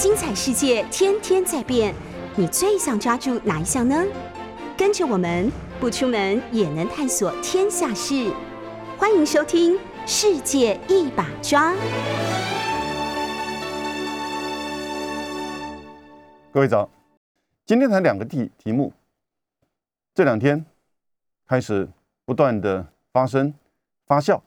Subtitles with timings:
[0.00, 1.94] 精彩世界天天在变，
[2.34, 4.02] 你最想抓住哪一项呢？
[4.74, 8.32] 跟着我们不出门也能探索天下事，
[8.96, 9.74] 欢迎收听
[10.06, 11.74] 《世界一把抓》。
[16.50, 16.88] 各位早，
[17.66, 18.94] 今天谈两个题题目，
[20.14, 20.64] 这两天
[21.46, 21.86] 开始
[22.24, 23.52] 不断的发生
[24.06, 24.40] 发酵，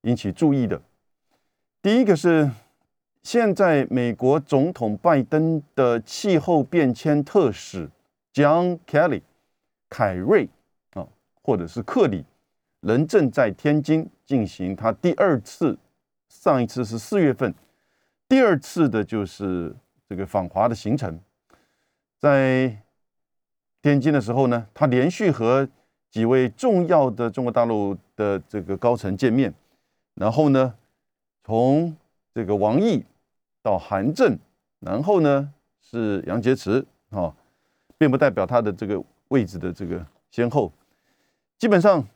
[0.00, 0.82] 引起注意的。
[1.80, 2.50] 第一个是。
[3.26, 7.90] 现在，美国总统拜登的气候变迁特使
[8.32, 9.20] John Kelly
[9.90, 10.48] 凯瑞
[10.94, 11.04] 啊，
[11.42, 12.24] 或者是克里，
[12.82, 15.76] 人正在天津进行他第二次，
[16.28, 17.52] 上一次是四月份，
[18.28, 19.74] 第二次的就是
[20.08, 21.18] 这个访华的行程。
[22.20, 22.80] 在
[23.82, 25.68] 天津的时候呢，他连续和
[26.12, 29.52] 几位重要的中国大陆的这个高层见面，
[30.14, 30.72] 然后呢，
[31.42, 31.96] 从
[32.32, 33.04] 这个王毅。
[33.66, 34.38] 到韩正，
[34.78, 37.34] 然后呢是杨洁篪，啊，
[37.98, 40.72] 并不代表他的这个位置的这个先后。
[41.58, 42.06] 基本上，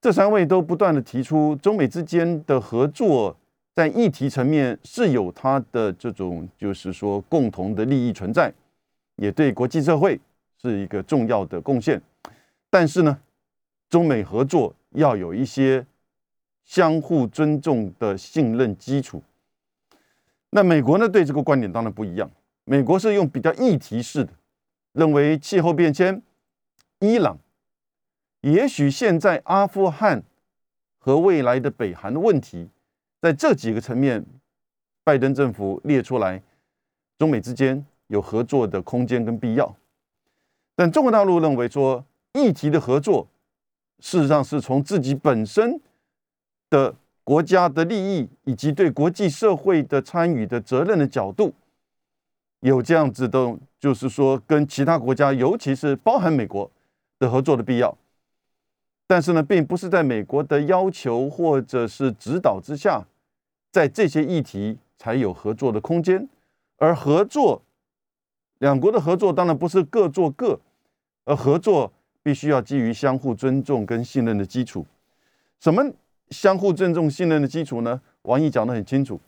[0.00, 3.36] 这三位都不断的提出，中美之间的合作
[3.74, 8.50] 在议题层面是有它的这种，就是说共同的利益存在，
[9.16, 10.18] 也对国际社会
[10.62, 12.00] 是一个重要的贡献。
[12.70, 13.18] 但是呢，
[13.90, 15.84] 中美合作要有一些
[16.64, 19.22] 相互尊重的信任基础。
[20.52, 21.08] 那美国呢？
[21.08, 22.28] 对这个观点当然不一样。
[22.64, 24.32] 美国是用比较议题式的，
[24.92, 26.20] 认为气候变迁、
[26.98, 27.38] 伊朗，
[28.40, 30.24] 也许现在阿富汗
[30.98, 32.68] 和未来的北韩的问题，
[33.20, 34.26] 在这几个层面，
[35.04, 36.42] 拜登政府列出来，
[37.16, 39.76] 中美之间有合作的空间跟必要。
[40.74, 43.28] 但中国大陆认为说，议题的合作，
[44.00, 45.80] 事实上是从自己本身
[46.68, 46.96] 的。
[47.30, 51.54] 国家的利益以及对国际社会的参与的责任的角度，
[52.58, 56.68] 有这样子的，就是说跟其他国家，尤其是包含美国
[57.20, 57.96] 的合作的必要。
[59.06, 63.06] 但是呢，并不是在美国的要求或者是指导之下，
[63.70, 66.28] 在这些议题才有合作的空间。
[66.78, 67.62] 而合作，
[68.58, 70.58] 两国的合作当然不是各做各，
[71.24, 71.92] 而合作
[72.24, 74.84] 必须要基于相互尊重跟信任的基础。
[75.60, 75.92] 什么？
[76.30, 78.00] 相互尊重、信任的基础呢？
[78.22, 79.20] 王毅讲得很清楚。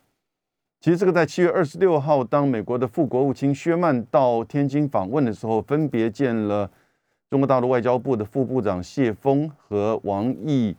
[0.81, 6.71] 其实这个在七月二十六号，当美国的副国务卿薛曼到天津访问的时候，分别见了
[7.31, 10.77] 中国大陆外交部的副部长谢峰和王毅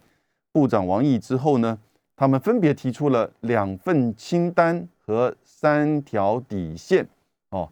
[0.51, 1.78] 部长王毅之后呢，
[2.16, 7.07] 他们分别提出了两份清单和三条底线。
[7.50, 7.69] 哦，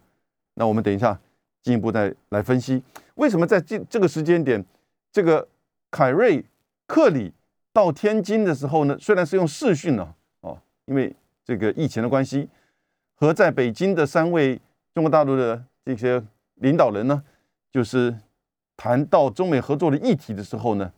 [0.54, 1.18] 那我们等一下
[1.62, 2.82] 进一步再来分析，
[3.14, 4.64] 为什么在这这个时间点，
[5.10, 5.46] 这个
[5.90, 6.44] 凯瑞
[6.86, 7.32] 克里。
[7.72, 12.46] 到天津的时候呢，虽然是用视讯呢哦，因为这个疫情的关系，
[13.14, 14.60] 和在北京的三位
[14.94, 16.22] 中国大陆的这些
[16.56, 17.22] 领导人呢，
[17.70, 18.14] 就是
[18.76, 20.92] 谈到中美合作的议题的时候呢，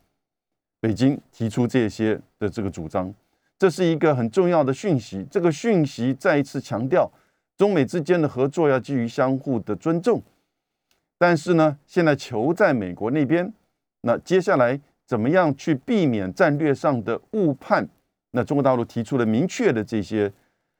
[0.81, 3.13] 北京提出这些的这个主张，
[3.57, 5.25] 这是一个很重要的讯息。
[5.31, 7.09] 这个讯息再一次强调，
[7.57, 10.21] 中美之间的合作要基于相互的尊重。
[11.17, 13.53] 但是呢，现在球在美国那边，
[14.01, 14.81] 那接下来。
[15.05, 17.87] 怎么样去避免战略上的误判？
[18.31, 20.31] 那中国大陆提出了明确的这些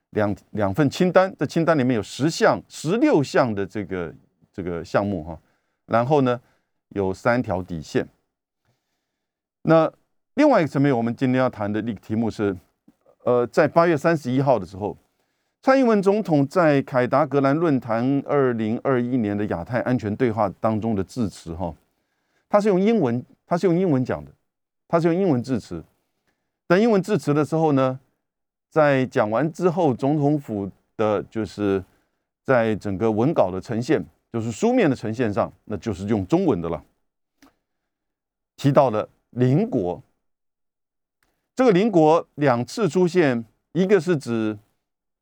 [0.09, 4.13] 两两份清单，这清单里面有十项、十六项的这个
[4.51, 5.39] 这个项目哈。
[5.85, 6.41] 然后呢，
[6.89, 8.07] 有三条底线。
[9.61, 9.91] 那
[10.33, 12.55] 另外一个层面，我们今天要谈的那个题目是，
[13.23, 14.97] 呃，在八月三十一号的时候，
[15.61, 21.73] 蔡英文总统在凯达格兰论坛二零二一年的亚太安全对话当中的致辞哈，
[22.49, 23.23] 他是用英文。
[23.45, 24.31] 他是用英文讲的，
[24.87, 25.83] 他是用英文致辞。
[26.67, 27.99] 等英文致辞的时候呢，
[28.69, 31.83] 在讲完之后，总统府的就是
[32.43, 34.03] 在整个文稿的呈现，
[34.33, 36.83] 就是书面的呈现上，那就是用中文的了。
[38.55, 40.01] 提到了邻国，
[41.55, 44.57] 这个邻国两次出现，一个是指，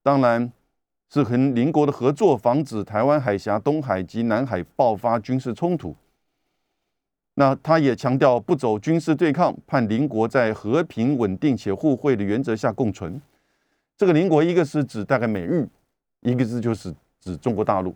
[0.02, 0.52] 当然
[1.10, 5.96] 是和邻国的合作，防止台湾海峡、东海及南海爆发军事冲突。
[7.36, 13.20] 那他也强调不走军事对抗，盼邻国在和平、稳定且互惠的原则下共存。
[13.98, 15.68] 这个邻国一个是指大概美日，
[16.22, 17.96] 一个是就是指中国大陆。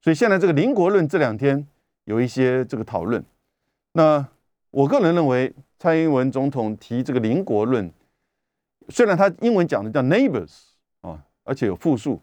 [0.00, 1.66] 所以现在这个邻国论这两天
[2.04, 3.24] 有一些这个讨论。
[3.92, 4.24] 那
[4.70, 7.90] 我个人认为，蔡英文总统提这个邻国论，
[8.88, 10.52] 虽然他英文讲的叫 neighbors
[11.00, 12.20] 啊，而且有复数，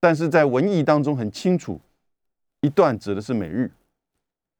[0.00, 1.78] 但是在文意当中很清楚，
[2.62, 3.70] 一段指的是美日，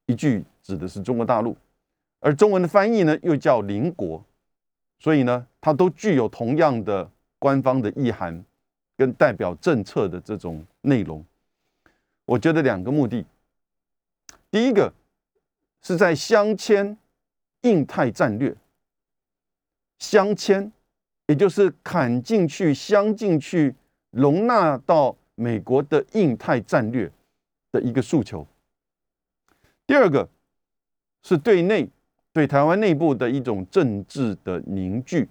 [0.04, 0.44] 一句。
[0.66, 1.56] 指的是中国大陆，
[2.18, 4.24] 而中文的翻译呢又叫邻国，
[4.98, 7.08] 所以呢它都具有同样的
[7.38, 8.44] 官方的意涵
[8.96, 11.24] 跟代表政策的这种内容。
[12.24, 13.24] 我觉得两个目的，
[14.50, 14.92] 第一个
[15.82, 16.96] 是在镶嵌
[17.60, 18.52] 印太战略，
[20.00, 20.72] 镶嵌，
[21.28, 23.76] 也就是砍进去、镶进去，
[24.10, 27.12] 容纳到美国的印太战略
[27.70, 28.44] 的一个诉求。
[29.86, 30.28] 第二个
[31.26, 31.90] 是对内
[32.32, 35.28] 对台湾内部的一种政治的凝聚。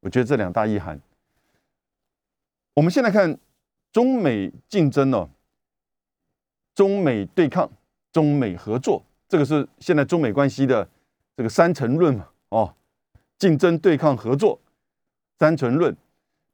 [0.00, 1.00] 我觉得这两大意涵。
[2.74, 3.38] 我们先来看
[3.92, 5.30] 中美竞争呢。
[6.74, 7.70] 中美对抗、
[8.10, 10.88] 中美合作，这个是现在中美关系的
[11.36, 12.26] 这个三层论嘛？
[12.48, 12.74] 哦，
[13.38, 14.58] 竞争、对抗、合作，
[15.38, 15.94] 三层论，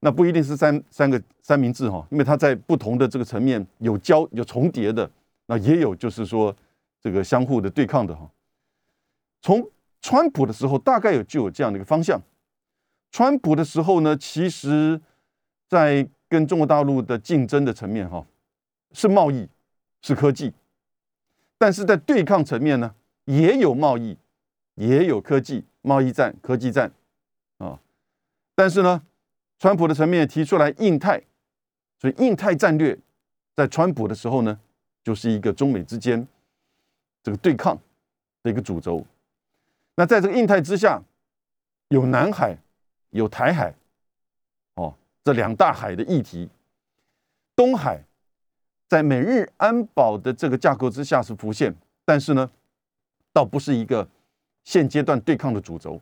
[0.00, 5.08] 那不一定是三三个三明治哈，因为它在不同的这个层面有交有重叠的，
[5.46, 6.54] 那也有就是说
[7.06, 8.28] 这个相互的对抗的哈。
[9.40, 9.70] 从
[10.00, 12.20] 川普的时候，大概有就有这样的一个方向。
[13.12, 15.00] 川普的时候呢，其实
[15.68, 18.26] 在跟中国大陆的竞争的层面哈，
[18.90, 19.48] 是贸易。
[20.02, 20.52] 是科技，
[21.58, 22.94] 但是在对抗层面呢，
[23.24, 24.16] 也有贸易，
[24.76, 26.92] 也有科技，贸易战、科技战，
[27.58, 27.80] 啊，
[28.54, 29.02] 但是呢，
[29.58, 31.20] 川普的层面提出来印太，
[31.98, 32.96] 所以印太战略
[33.56, 34.60] 在川普的时候呢，
[35.02, 36.28] 就是一个中美之间
[37.26, 37.76] 这个对抗
[38.44, 39.04] 的一个主轴。
[39.96, 41.02] 那在这个印太之下，
[41.88, 42.56] 有南海，
[43.10, 43.74] 有台海，
[44.74, 44.94] 哦，
[45.24, 46.48] 这两大海的议题，
[47.56, 48.00] 东海。
[48.86, 51.74] 在美日安保的这个架构之下是浮现，
[52.04, 52.48] 但是呢，
[53.32, 54.08] 倒不是一个
[54.62, 56.00] 现阶段对抗的主轴。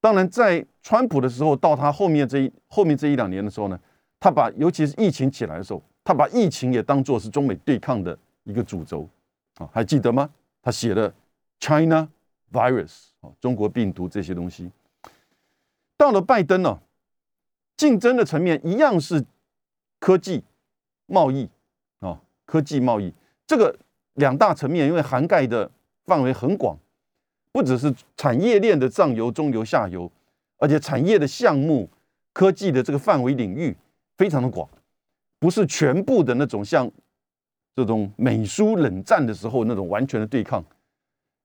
[0.00, 3.76] 当然，在川普的时候，到他后面这一后面这一两年的时候呢，
[4.20, 9.08] 他把尤其是疫情起来的时候，他把疫情也当做是中美对抗的一个主轴
[9.56, 10.30] 啊，还记得吗？
[10.62, 11.12] 他写了
[11.60, 12.08] China
[12.52, 14.70] Virus 啊，中国病毒这些东西。
[15.96, 16.80] 到了拜登呢，
[17.76, 19.24] 竞争的层面一样是
[19.98, 20.44] 科技、
[21.06, 21.48] 贸易
[22.00, 22.20] 啊。
[22.44, 23.12] 科技贸易
[23.46, 23.74] 这个
[24.14, 25.70] 两大层面，因为涵盖的
[26.04, 26.76] 范围很广，
[27.50, 30.10] 不只是产业链的上游、中游、下游，
[30.58, 31.88] 而且产业的项目、
[32.32, 33.74] 科技的这个范围领域
[34.18, 34.68] 非常的广，
[35.38, 36.90] 不是全部的那种像
[37.74, 40.64] 这种美苏冷战的时候那种完全的对抗，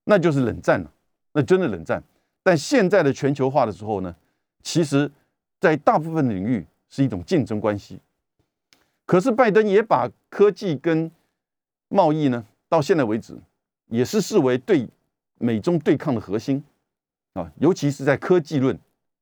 [0.03, 0.91] 那就是冷战了，
[1.33, 2.03] 那真的冷战。
[2.43, 4.15] 但现在的全球化的时候呢，
[4.63, 5.11] 其实
[5.59, 7.99] 在大部分领域是一种竞争关系。
[9.05, 11.09] 可是拜登也把科技跟
[11.89, 13.37] 贸易呢，到现在为止
[13.87, 14.87] 也是视为对
[15.37, 16.63] 美中对抗的核心
[17.33, 18.77] 啊，尤其是在科技论。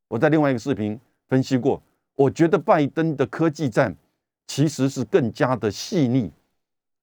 [0.07, 1.81] 我在另外一个视频分析过，
[2.15, 3.95] 我觉得拜登的科技战
[4.47, 6.31] 其实是更加的细腻，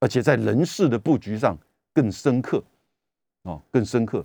[0.02, 1.56] 而且在人事的布局上
[1.94, 2.60] 更深刻
[3.44, 4.25] 啊，更深刻。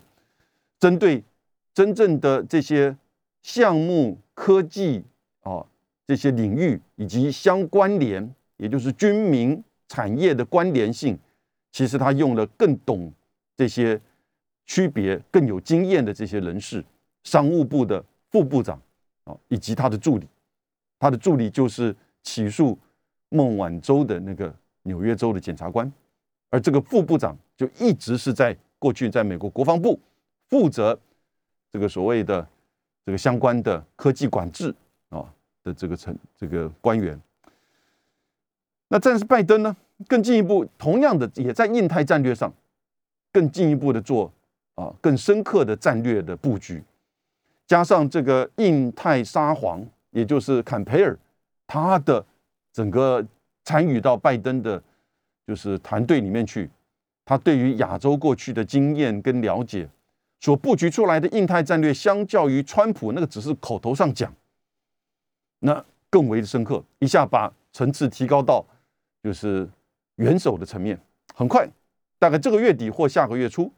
[0.80, 1.24] 针对
[1.72, 2.98] 真正的这些
[3.44, 5.04] 项目、科技
[5.42, 5.64] 啊
[6.08, 8.34] 这些领域以及相关联。
[8.58, 11.16] 也就是军民产业的关联性，
[11.72, 13.14] 其实他用了更懂
[13.56, 14.02] 这些
[14.66, 16.84] 区别、更有经验的这些人士，
[17.24, 18.82] 商务部的副部长
[19.26, 20.28] 啊，以及他的助理，
[20.98, 22.76] 他的助理就是起诉
[23.30, 24.52] 孟晚舟的那个
[24.88, 25.92] 纽约州的检察官，
[26.50, 30.00] 而这个副部长就一直是在过去在美国国防部
[30.50, 30.98] 负责
[31.72, 32.48] 这个所谓的
[33.06, 34.74] 这个相关的科技管制
[35.10, 35.26] 啊
[35.64, 37.20] 的这个成这个官员。
[38.88, 39.76] 那但是拜登呢，
[40.08, 42.52] 更进一步，同样的也在印太战略上，
[43.34, 44.32] 更进一步的做
[44.76, 46.82] 啊更深刻的战略的布局，
[47.66, 51.18] 加上这个印太沙皇，也就是坎培尔，
[51.68, 52.26] 他的
[52.72, 53.26] 整个
[53.68, 54.82] 参与到拜登的，
[55.46, 56.70] 就是团队里面去，
[57.26, 59.90] 他对于亚洲过去的经验跟了解，
[60.40, 64.34] 所布局出来的印太战略，相较于川普那个只是口头上讲，
[65.60, 68.66] 那更为的深刻，一下把层次提高到。
[69.22, 69.68] 就是
[70.16, 70.98] 元首的层面，
[71.36, 71.70] 很快，
[72.18, 73.70] 大概这个月底或下个月初，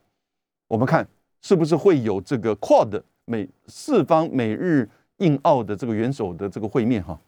[0.67, 1.07] 我们看
[1.41, 7.19] 是不是会有这个 Quad 美四方美日印澳的这个元首的这个会面哈。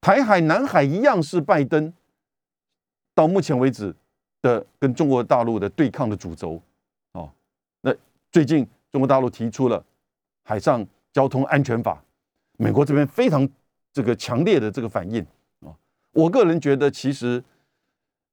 [0.00, 1.92] 台海、南海一样是拜登
[3.14, 3.94] 到目前为止
[4.40, 6.60] 的跟中国大陆的对抗的主轴
[7.12, 7.30] 哦。
[7.82, 7.94] 那
[8.32, 9.84] 最近中国大陆提出了
[10.42, 12.02] 海上交通安全法，
[12.56, 13.46] 美国这边非常
[13.92, 15.22] 这个强烈的这个反应。
[15.60, 15.76] 啊
[16.12, 17.42] 我个人觉得，其实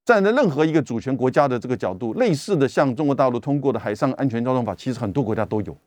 [0.06, 5.78] 站在任何一个主权国家的这个角度，类似的像中国大陆通过的海上安全交通法，其实很多国家都有。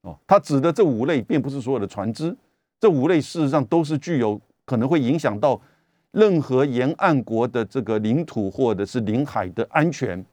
[0.00, 2.34] 哦，它指的这五类，并不是所有的船只，
[2.80, 4.40] 这五类事实上都是具有
[4.72, 5.60] 可能会影响到
[6.12, 10.24] 任何沿岸国的这个领土或者是领海的安全、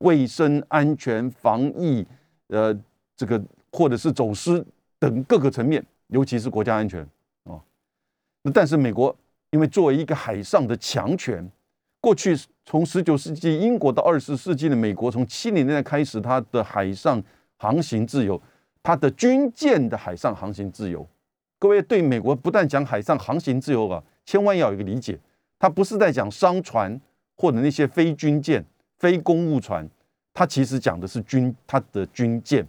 [0.00, 2.06] 卫生安全、防疫，
[2.48, 2.78] 呃，
[3.16, 4.62] 这个或者是走私
[4.98, 7.08] 等各个层面，尤其是国家安全。
[8.42, 9.16] 那但是美国
[9.52, 11.50] 因为作为一个海上的强权，
[11.98, 17.22] 过去从十九世纪英国到二十世纪的美国，从七零年代开始，它的海上
[17.56, 18.38] 航行自由，
[18.82, 21.08] 它的军舰的海上航行自由。
[21.62, 25.16] 各位对美国不但讲海上航行自由啊，千万要有一个理解，
[25.60, 27.00] 它不是在讲商船
[27.36, 28.64] 或者那些非军舰、
[28.98, 29.88] 非公务船，
[30.34, 32.66] 它其实讲的是军它的军舰，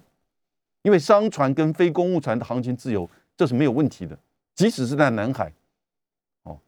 [0.84, 4.16] 因为商船跟非公务船的航行自由这是没有问题的，
[4.54, 5.52] 即使是在南海，
[6.44, 6.60] 哦，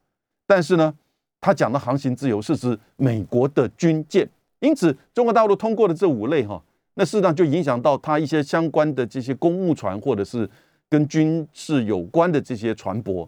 [0.47, 0.91] 但是呢，
[1.39, 4.27] 他讲的航行自由是指美国的军舰，
[4.61, 6.59] 因此中国大陆通过的这五类哈，
[6.95, 10.49] 那事实上就影响到它一些相关的这些公务船或者是。
[10.89, 13.27] 跟军事有关的这些船舶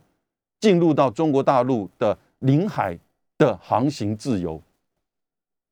[0.60, 2.98] 进入到中国大陆的领海
[3.38, 4.62] 的航行自由，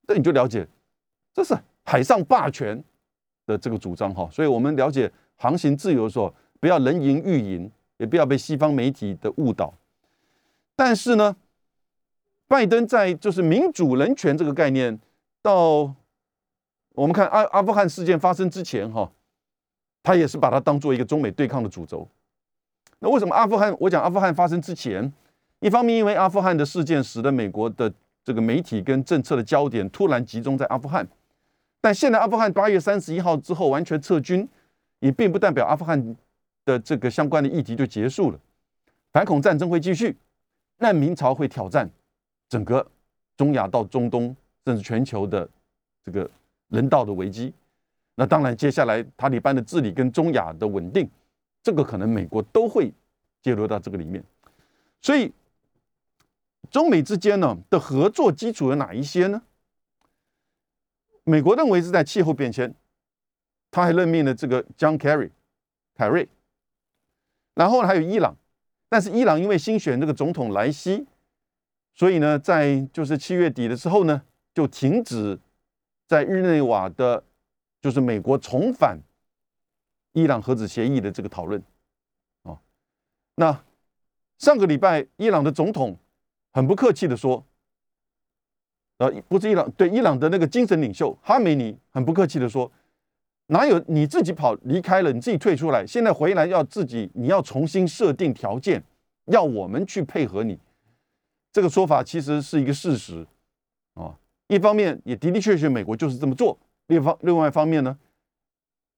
[0.07, 0.67] 那你就了解
[1.33, 2.83] 这是海上霸权
[3.45, 4.27] 的这个主张哈。
[4.31, 9.73] 所以我们了解航行自由的时候，不要人云亦云，也不要被西方媒体的误导。
[10.75, 11.35] 但是呢，
[12.47, 14.99] 拜登在就是民主人权这个概念，
[15.41, 15.93] 到
[16.93, 19.11] 我们看阿阿富汗事件发生之前哈。
[20.05, 22.07] 他也是把它当做一个中美对抗的主轴。
[22.99, 23.75] 那为什么阿富汗？
[23.79, 25.11] 我讲阿富汗发生之前，
[25.61, 27.91] 一方面因为阿富汗的事件使得美国的
[28.23, 31.07] 这个媒体跟政策的焦点突然集中在阿富汗，
[31.81, 34.47] 但现在阿富汗八月三十一号之后完全撤军，
[34.99, 36.15] 也并不代表阿富汗
[36.65, 38.39] 的这个相关的议题就结束了。
[39.11, 40.15] 反恐战争会继续，
[40.77, 41.89] 难民潮会挑战
[42.47, 42.85] 整个
[43.35, 44.35] 中亚到中东
[44.65, 45.49] 甚至全球的
[46.03, 46.29] 这个
[46.69, 47.51] 人道的危机。
[48.17, 51.09] 那当然，接下来塔利班的治理跟中亚的稳定，
[51.61, 52.93] 这个可能美国都会
[53.41, 54.23] 介入到这个里面。
[55.01, 55.33] 所以，
[56.71, 59.41] 中美之间呢的合作基础有哪一些呢？
[61.25, 62.73] 美国认为是在气候变迁，
[63.69, 65.31] 他还任命了这个 John Kerry
[65.93, 66.29] 凯瑞。
[67.53, 68.37] 然后还有伊朗，
[68.87, 71.05] 但是伊朗因为新选这个总统莱西，
[71.93, 74.21] 所以呢，在就是七月底的时候呢，
[74.53, 75.37] 就停止
[76.07, 77.25] 在日内瓦的。
[77.85, 78.99] 就是美国重返
[80.13, 81.61] 伊朗核子协议的这个讨论，
[82.41, 82.59] 啊，
[83.35, 83.63] 那
[84.39, 85.95] 上个礼拜伊朗的总统
[86.51, 87.45] 很不客气的说，
[88.97, 92.71] 呃，不是伊朗对伊朗的那个精神领袖哈梅尼很不客气的说，
[93.49, 98.83] 哪有你自己跑离开了，你自己退出来，现在回来要自己你要重新设定条件，
[99.25, 100.57] 要我们去配合你，
[101.51, 103.27] 这个说法其实是一个事实，
[103.93, 106.57] 啊，一方面也的的确确美国就是这么做。
[106.87, 107.97] 另方另外一方面呢，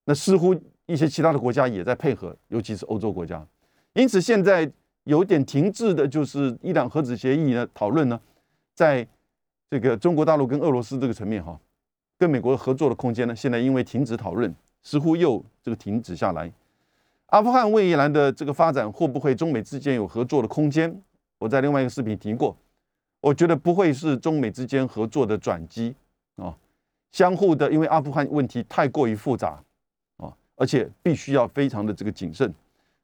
[0.06, 3.46] 那似乎一些其他的国家也在配合，尤其是欧洲国家。
[3.94, 4.70] 因此，现在
[5.06, 8.20] 有点停滞的，就是伊朗核子协议呢讨论呢，
[8.74, 9.08] 在
[9.70, 11.60] 这个中国大陆跟俄罗斯这个层面哈，
[12.18, 14.54] 跟美国合作的空间呢，现在因为停止讨论，
[14.84, 16.52] 似乎又这个停止下来。
[17.28, 21.02] 阿富汗、伊兰的这个发展会不会中美之间有合作的空间？
[21.40, 22.56] 我在另外一个视频提过，
[23.20, 25.94] 我觉得不会是中美之间合作的转机
[26.38, 26.56] 啊。
[27.12, 29.60] 相互的，因为阿富汗问题太过于复杂
[30.18, 32.54] 啊，而且必须要非常的这个谨慎。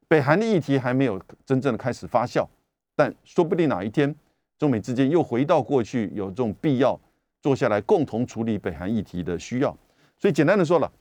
[0.06, 2.46] 北韩的议题还没有真正的开始发酵，
[2.94, 4.14] 但说不定哪一天
[4.58, 7.00] 中美之间又回到过去，有这种必要
[7.42, 9.76] 坐下来共同处理北韩议题的需要。
[10.16, 10.92] 所以简单的说了，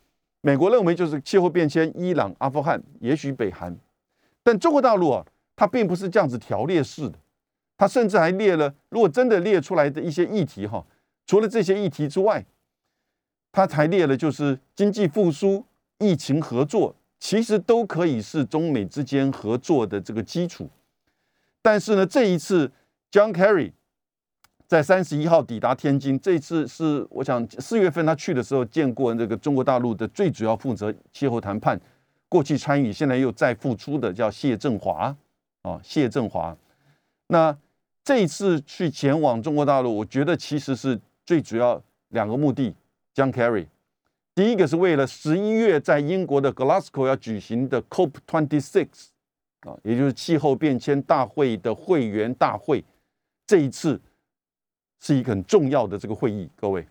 [0.42, 3.78] 美国认为就是气候变迁、伊朗、阿富汗，也许北韩，
[4.42, 5.24] 但中国大陆啊，
[5.56, 7.20] 它并不是这样子条列式的，
[7.78, 10.84] 它甚至还列了，如果真的列出来的一些议题哈，
[11.28, 12.44] 除了这些议题之外。
[13.54, 15.64] 他才列了，就是经济复苏、
[16.00, 20.68] 疫情合作，其实都可以是中美之间合作的这个基础。
[21.62, 22.72] 但是呢，这一次
[23.12, 23.72] John Kerry
[24.68, 31.80] 在三十一号抵达天津，这次是我想四月份他去的时候见过这个中国大陆的最主要负责气候谈判、
[32.28, 35.16] 过去参与，现在又再复出的叫谢振华
[35.62, 36.58] 啊，谢振华。
[37.28, 37.56] 那
[38.04, 41.80] 这一次去前往中国大陆，我觉得其实是最主要
[42.10, 42.74] 两个目的。
[43.16, 43.68] John Kerry，
[44.34, 48.88] 第一个是为了十一月在英国的 Glasgow 要举行的 COP Twenty Six
[49.62, 52.84] 啊，也就是气候变迁大会的会员大会，
[53.46, 54.02] 这一次
[55.00, 56.88] 是一个很重要的这个会议，各位，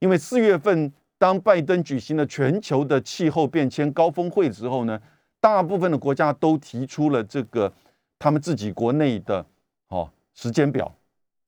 [0.00, 5.00] 因为四月份当拜登举行了全球的气候变迁高峰会之后呢，
[5.40, 7.72] 大部分的国家都提出了这个
[8.18, 9.46] 他们自己国内的
[9.88, 10.92] 哦时间表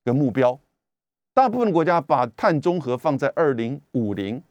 [0.04, 0.58] 跟目标。
[1.34, 4.42] 大部分国家把碳中和放在二零五零，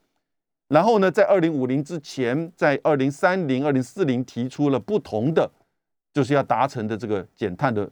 [0.67, 5.51] 然后呢，在二零五零之前，在二零三零、二零四零提出了不同的，
[6.11, 7.89] 就是要达成的这个减碳的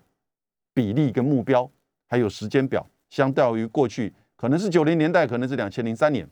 [0.73, 1.69] 比例跟目标，
[2.07, 6.27] 还有时间表，相较于过去可能是九零年代，可能是两千零三年，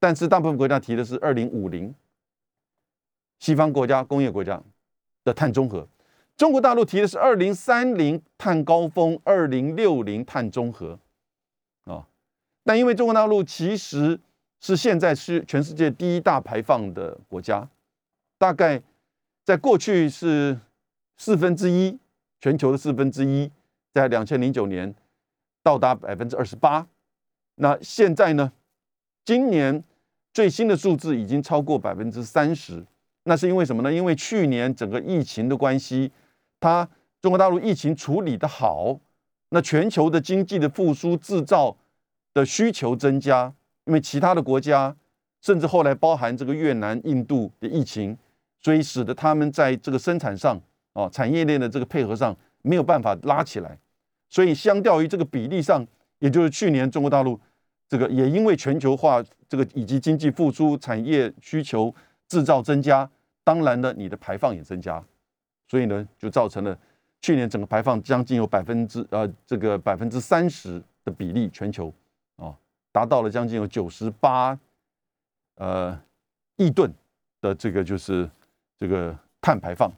[0.00, 1.94] 但是大部分国家提的是二零五零，
[3.38, 4.60] 西方国家、工业国家
[5.22, 5.86] 的碳中和，
[6.36, 10.98] 中国大陆提的是二零三零碳高峰，二零六零碳中和，
[12.64, 14.18] 但因为中国大陆其实
[14.60, 17.68] 是现在是全世界第一大排放的国家，
[18.38, 18.82] 大概
[19.44, 20.58] 在过去是
[21.16, 21.98] 四分之一，
[22.40, 23.50] 全球的四分之一，
[23.92, 24.94] 在两千零九年
[25.62, 26.86] 到达百分之二十八，
[27.56, 28.52] 那现在呢，
[29.24, 29.82] 今年
[30.32, 32.84] 最新的数字已经超过百分之三十，
[33.24, 33.92] 那是因为什么呢？
[33.92, 36.10] 因为去年整个疫情的关系。
[36.60, 36.88] 它
[37.20, 39.00] 中国大陆疫情处理的好，
[39.48, 41.76] 那全球的经济的复苏、制造
[42.34, 43.52] 的需求增加，
[43.84, 44.94] 因为其他的国家，
[45.40, 48.16] 甚至后来包含这个越南、印度的疫情，
[48.60, 50.60] 所以使得他们在这个生产上
[50.92, 53.78] 啊，产业链的这个配合上没有办法拉起来，
[54.28, 55.86] 所以相较于这个比例上，
[56.20, 57.38] 也就是去年中国大陆
[57.88, 61.94] 这个也因为全球化这个以及经济复苏、产业需求、
[62.28, 63.10] 制造增加，
[63.44, 65.02] 当然呢，你的排放也增加。
[65.68, 66.78] 所以呢，就造成了
[67.20, 71.92] 去年整个排放将近有百分之呃这个百分之三十的比例，全球
[72.92, 74.56] 达到了将近有九十八
[75.56, 75.98] 呃
[76.56, 76.92] 亿吨
[77.40, 78.30] 的这个就是
[78.78, 79.90] 这个碳排放。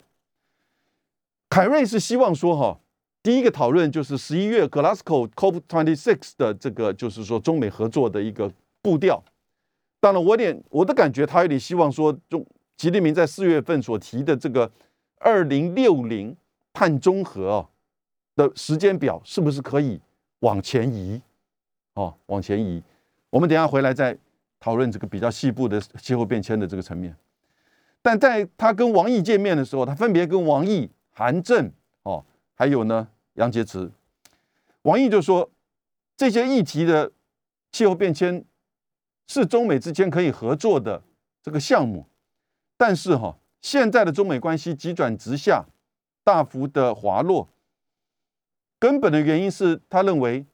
[1.49, 2.79] 凯瑞是希望说哈，
[3.21, 9.23] 第一个讨论就是十一月 Glasgow COP twenty six 的这个就是说中美合作的一个步调。
[9.99, 12.45] 当然，我点我的感觉，他有点希望说中
[12.77, 14.71] 吉利明在四月份所提的这个。
[15.17, 16.35] 二零六零
[16.71, 17.67] 碳中和
[18.35, 19.99] 的时间表是不是可以
[20.41, 21.19] 往前移？
[21.95, 22.81] 哦，往前移。
[23.29, 24.17] 我们等下回来再
[24.59, 27.13] 讨论这个比较细部的气候变迁的这个层面。
[28.01, 31.69] 但在他跟王毅见面的时候，他分别跟王毅、韩正
[32.03, 32.23] 哦，
[32.53, 33.89] 还有呢杨洁篪。
[34.83, 35.49] 王毅就说，
[36.15, 37.11] 这些议题的
[37.71, 38.45] 气候变迁
[39.27, 41.01] 是中美之间可以合作的
[41.41, 42.05] 这个项目，
[42.77, 43.37] 但是哈。
[43.61, 45.65] 现在的中美关系急转直下，
[46.23, 47.49] 大幅的滑落，
[48.77, 50.45] 根本的原因是他认为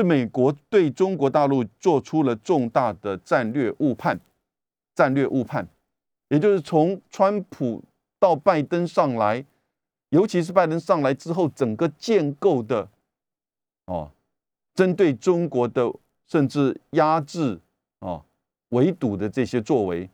[0.00, 4.18] 是美国对中国大陆做出了重大的战略误判，
[4.94, 5.68] 战略误判，
[6.28, 7.82] 也就是从川普
[8.18, 9.44] 到拜登上来，
[10.08, 12.88] 尤其是拜登上来之后，整个建构的
[13.86, 14.10] 哦，
[14.74, 15.92] 针对中国的
[16.26, 17.60] 甚至压制
[18.00, 18.24] 哦、
[18.70, 20.08] 围堵的这些作为，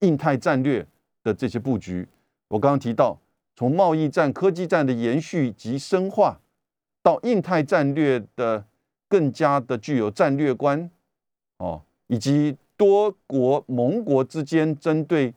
[0.00, 0.86] 印太战略。
[1.24, 2.06] 的这些布局，
[2.48, 3.18] 我刚刚提到，
[3.56, 6.38] 从贸易战、科技战的延续及深化，
[7.02, 8.66] 到印太战略的
[9.14, 10.90] 更加的具有战略观，
[11.58, 15.32] 哦，以及多国盟国之间针对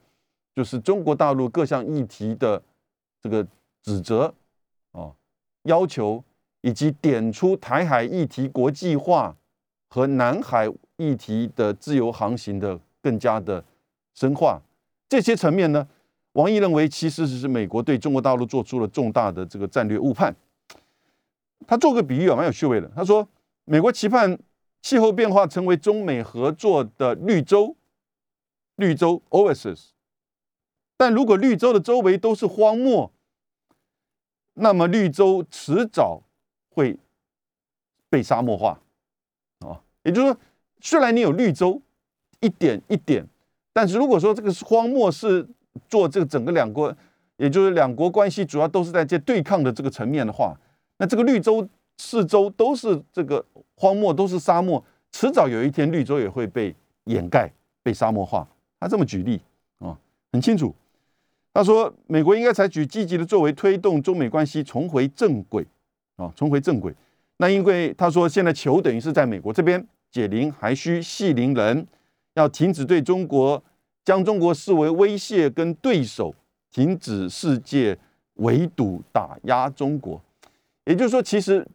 [0.56, 2.60] 就是中国大陆各项议题的
[3.22, 3.46] 这个
[3.84, 4.34] 指责，
[4.94, 5.14] 哦，
[5.66, 6.24] 要求，
[6.62, 9.36] 以及点出台海议题国际化
[9.88, 13.64] 和南海议题的自由航行的更加的
[14.16, 14.60] 深化。
[15.08, 15.88] 这些层面呢，
[16.32, 20.36] 王毅认为其实是美国对中国大陆做出了重大的这个战略误判。
[21.68, 22.92] 他做个比喻啊，蛮有趣味的。
[22.96, 23.28] 他说，
[23.70, 24.40] 美国期盼
[24.82, 27.76] 气候变化成为中美合作的绿洲，
[28.78, 29.90] 绿洲 （oasis）。
[30.96, 33.12] 但如果绿洲的周围都是荒漠，
[34.54, 36.24] 那么绿洲迟早
[36.70, 36.98] 会
[38.10, 38.80] 被沙漠化。
[39.60, 40.40] 啊，也就是说，
[40.80, 41.82] 虽然你有绿洲，
[42.40, 43.28] 一点一点。
[43.74, 45.46] 但是如果说这个荒漠是
[45.90, 46.96] 做这个整个两国，
[47.36, 50.58] 也就是两国关系主要都是在这对抗的这个层面的话，
[51.00, 53.44] 那这个绿洲四周都是这个
[53.76, 56.74] 荒漠，都是沙漠，迟早有一天绿洲也会被
[57.06, 57.52] 掩盖、
[57.84, 58.48] 被沙漠化。
[58.80, 59.42] 他这么举例
[59.80, 59.98] 啊，
[60.32, 60.74] 很清楚。
[61.54, 65.66] 他说，美国应该采取积极的作为，推动中美关系重回正轨
[66.16, 66.94] 啊，重回正轨。
[67.38, 71.88] 那因为他说，现在球等于是在美国这边，解铃还需系铃人。
[72.36, 73.64] 要停止对中国
[74.06, 76.36] 将中国视为威胁跟对手，
[76.70, 77.98] 停止世界
[78.36, 80.22] 围堵打压中国。
[80.86, 81.68] 也就是说，其实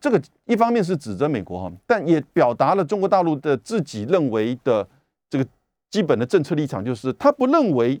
[0.00, 4.88] 这个一方面是指责美国哈，但也表达了中国大陆的自己认为的
[5.28, 5.46] 这个
[5.90, 8.00] 基本的政策立场，就是他不认为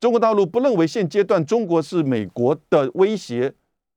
[0.00, 3.52] 中国大陆不认为现阶段中国是美国的威胁，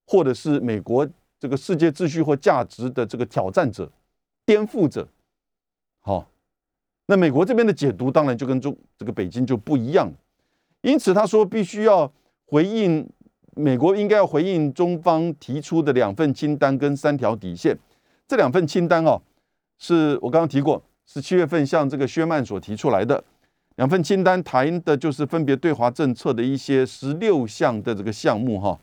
[0.05, 1.07] 或者是美国
[1.39, 3.91] 这个世界秩序或价值的这个挑战者、
[4.45, 5.07] 颠覆者。
[5.99, 6.27] 好。
[7.07, 10.09] 那美国这边的解读当然就跟中这个北京就不一样，
[10.79, 12.09] 因此他说必须要
[12.45, 13.05] 回应
[13.55, 17.77] 美国应该要回应中方提出的两份清单跟三条底线。
[18.27, 19.21] 这两份清单哦，
[19.77, 23.23] 是我刚刚提过，是七月份向这个薛曼所提出来的
[23.75, 28.79] 两份清单，谈的就是分别对华政策的一些十六项的这个项目哈，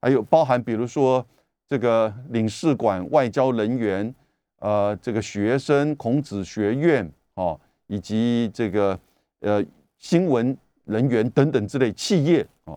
[0.00, 1.24] 还有包含比如说
[1.68, 4.14] 这个领事馆、外交人员、
[4.60, 7.58] 呃这个学生、孔子学院哦。
[7.88, 8.98] 以及这个
[9.42, 9.64] 呃
[9.96, 12.76] 新闻人员等等之类企业哦，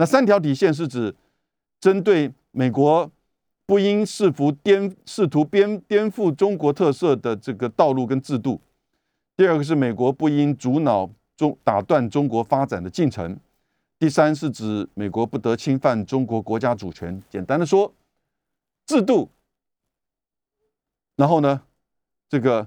[0.00, 1.14] 那三条底线是指
[1.78, 3.10] 针对美国
[3.66, 8.58] 不应试图颠试图颠颠覆中国特色的这个道路跟制度。
[9.36, 13.38] 第二个是美国不应阻挠中打断中国发展的进程。
[13.98, 17.22] 第三是指美国不得侵犯中国国家主权。
[17.28, 17.92] 简单的说，
[18.86, 19.28] 制度，
[21.16, 21.60] 然后呢，
[22.26, 22.66] 这个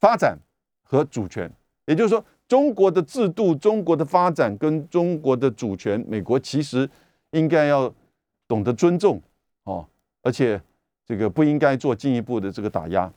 [0.00, 0.36] 发展
[0.82, 1.48] 和主权，
[1.86, 2.24] 也就是说。
[2.52, 6.86] 中国的制度、中国的发展跟中国的主权，美国其实
[7.30, 7.90] 应该要
[8.46, 9.18] 懂得尊重
[9.64, 9.86] 哦，
[10.20, 10.60] 而且
[11.06, 13.10] 这个不应该做进一步的这个打压。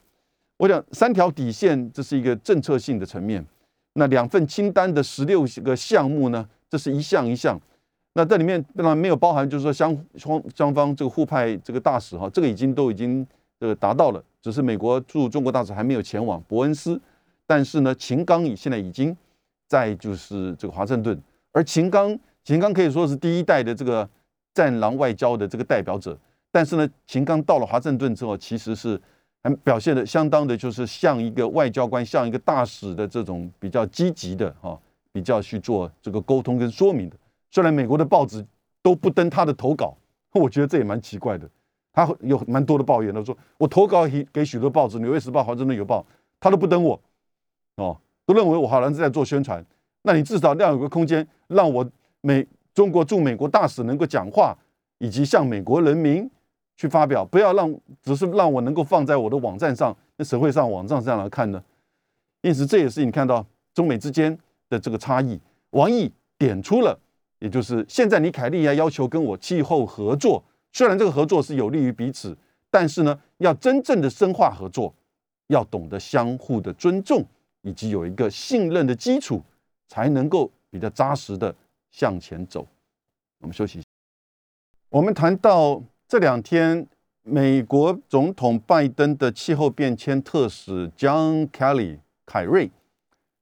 [0.56, 3.44] 我想三条底线，这是一个政策性的层面。
[3.92, 7.60] 那两份清单的十六个项目呢，这是一项一项。
[8.14, 13.26] 那这里面当然没有包含，就是说相双双方这个互派这个大使哈，这个已经都已经
[13.58, 16.98] 呃达到了，只是美国驻中国大使还没有前往伯恩斯。
[17.46, 19.14] 但是呢，秦刚已现在已经。
[19.68, 21.20] 再就是这个华盛顿，
[21.52, 24.08] 而秦刚，秦刚可以说是第一代的这个
[24.54, 26.18] 战狼外交的这个代表者。
[26.52, 29.00] 但是呢，秦刚到了华盛顿之后，其实是
[29.42, 34.78] 还表现的相当的，就是像一个外交官，像一个大使的这种比较积极的哈，
[35.12, 37.16] 比较去做这个沟通跟说明的。
[37.50, 38.46] 虽然美国的报纸
[38.82, 39.96] 都不登他的投稿，
[40.32, 41.48] 我觉得这也蛮奇怪的。
[41.92, 46.00] 他有蛮多的抱怨，他说我投稿给许多报纸，《纽约时报》《华盛顿邮报》，
[46.38, 47.00] 他都不登我
[47.76, 47.98] 哦。
[48.26, 49.64] 都认为我好像是在做宣传，
[50.02, 51.88] 那你至少要有个空间，让我
[52.20, 54.54] 美中国驻美国大使能够讲话，
[54.98, 56.28] 以及向美国人民
[56.76, 61.62] 去发表，不要让只是让我能够放在我的网站上，那社会上网站上来看呢？
[62.42, 64.36] 因此，这也是你看到中美之间
[64.68, 65.40] 的这个差异。
[65.70, 66.98] 王毅点出了，
[67.38, 72.36] 也就是现在你凯利亚要求跟我气候合作，虽然这个合作是有利于彼此，
[72.70, 74.92] 但是呢，要真正的深化合作，
[75.48, 77.24] 要懂得相互的尊重。
[77.66, 79.42] 以及有一个信任的基础，
[79.88, 81.52] 才能够比较扎实的
[81.90, 82.64] 向前走。
[83.40, 83.86] 我们休息一下。
[84.88, 86.86] 我们谈到这两天，
[87.24, 92.70] 美国总统拜登的气候变迁特使 John Kelly 凯瑞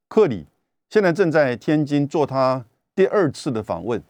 [0.07, 0.47] 克里，
[0.89, 4.01] 现在正在天津做他第二次的访问。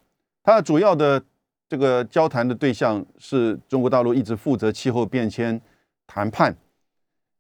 [0.42, 1.22] 他主要的
[1.68, 5.60] 这个交谈的对象是中国大陆一直负责气候变迁
[6.08, 6.56] 谈判，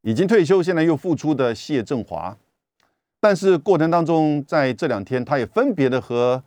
[0.02, 2.38] 已经退休现在又复出的谢振华。
[3.26, 6.44] 但是过程当中，在这两天，他也分别的和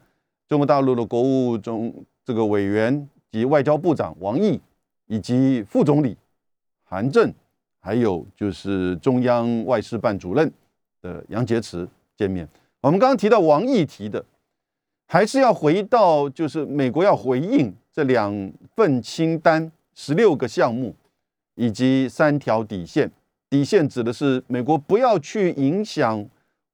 [0.46, 1.92] 中国大陆的国务中
[2.24, 4.60] 这个委员及外交部长王毅，
[5.08, 6.16] 以及副总理
[6.84, 7.34] 韩正，
[7.80, 10.48] 还有就是中央外事办主任
[11.02, 11.84] 的杨洁篪
[12.16, 12.48] 见面。
[12.80, 14.24] 我们刚刚提到王毅提的，
[15.08, 20.94] 还是要回到就是美国要回应这两份清单十六个项目
[21.56, 23.10] 以及三条底线。
[23.50, 26.24] 底线指的是美国不要去影响。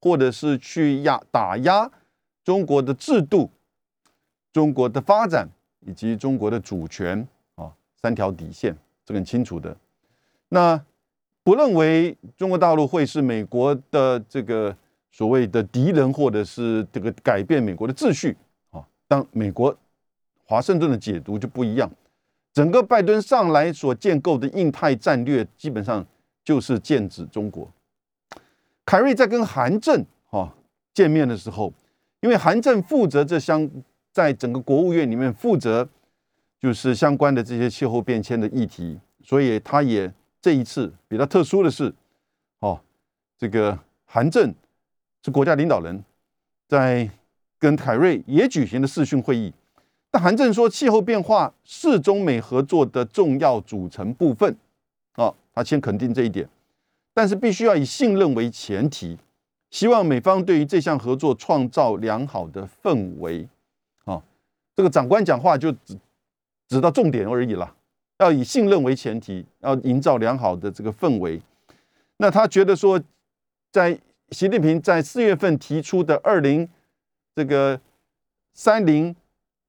[0.05, 1.91] 或者是去压打压
[2.45, 3.51] 中国的制度、
[4.53, 5.49] 中国的发展
[5.81, 9.75] 以及中国的主权啊，三条底线这很清楚的。
[10.51, 10.79] 那
[11.43, 14.77] 不认为中国大陆会是美国的这个
[15.11, 18.37] 所谓的敌人，或者是这个改变美国的秩序
[18.73, 18.85] 啊？
[19.09, 19.75] 当美国
[20.45, 21.91] 华盛顿的解读就不一样，
[22.53, 26.05] 整个拜登上来所建构的印太战略，基本上
[26.45, 27.67] 就是剑指中国。
[28.85, 30.53] 凯瑞在跟韩正哈
[30.93, 31.73] 见面的时候，
[32.21, 33.69] 因为韩正负责这相
[34.13, 35.89] 在整个国务院里面负责
[36.61, 41.93] 就是相关的这些气候变迁的议题，所以他也这一次比较特殊的是，
[42.61, 42.81] 哦，
[43.39, 44.55] 这个韩正
[45.25, 46.05] 是国家领导人，
[46.69, 47.09] 在
[47.59, 49.53] 跟凯瑞也举行了视讯会议。
[50.11, 54.55] 但韩正说，气候变化是中美合作的重要组成部分，
[55.15, 56.49] 啊，他先肯定这一点。
[57.17, 59.17] 但是必须要以信任为前提，
[59.71, 63.49] 希望美方对于这项合作创造良好的氛围。
[64.05, 64.21] 啊，
[64.75, 65.97] 这个长官讲话就只
[66.69, 67.73] 指到重点而已了，
[68.19, 71.41] 要以信任为前提，要营造良好的这个氛围。
[72.17, 73.01] 那他觉得说，
[73.71, 73.97] 在
[74.31, 76.69] 习近平在四月份提出的二零
[77.37, 77.81] 这个
[78.55, 79.15] 三零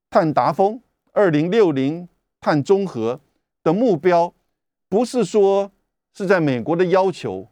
[0.09, 0.81] 碳达峰、
[1.11, 2.09] 二零六零
[2.41, 3.19] 碳中和
[3.63, 4.33] 的目标，
[4.89, 5.71] 不是说。
[6.15, 7.45] 是在美国的要求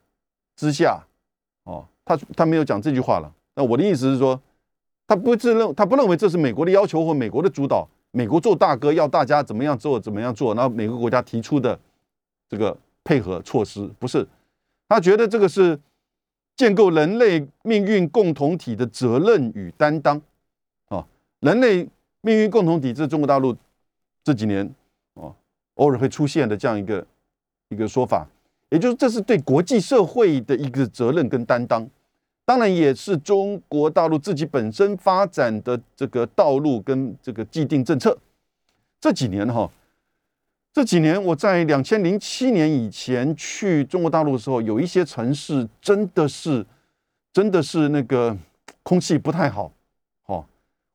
[0.56, 1.04] 之下，
[1.66, 3.32] 哦，他他没有讲这句话了。
[3.56, 4.40] 那我的意思是说，
[5.06, 11.78] 他不自认，他不认为这是美国的要求或美国的主导，美国做大哥要大家怎么样做怎么样做，然后每个国家提出的
[12.48, 14.26] 这个配合措施，不是。
[14.88, 15.78] 他觉得这个是
[16.56, 20.22] 建构人类命运共同体的责任与担当，
[20.88, 21.06] 啊，
[21.42, 21.88] 人类
[22.22, 23.56] 命运共同体是中国大陆
[24.24, 24.74] 这几年
[25.16, 25.36] 哦
[25.76, 27.06] 偶尔会出现的这样一个
[27.68, 28.26] 一个说法。
[28.74, 31.88] 也就是这是对国际社会的一个责任跟担当，
[32.44, 38.18] 当然也是中国大陆自己本身发展的这个道路跟这个既定政策。
[39.00, 39.70] 这几年哈，
[40.74, 46.66] 这几年我在两千零七年以前去中国大陆的时候，有一些城市真的是
[47.32, 48.36] 真的是那个
[48.82, 49.72] 空气不太好。
[50.26, 50.44] 哦，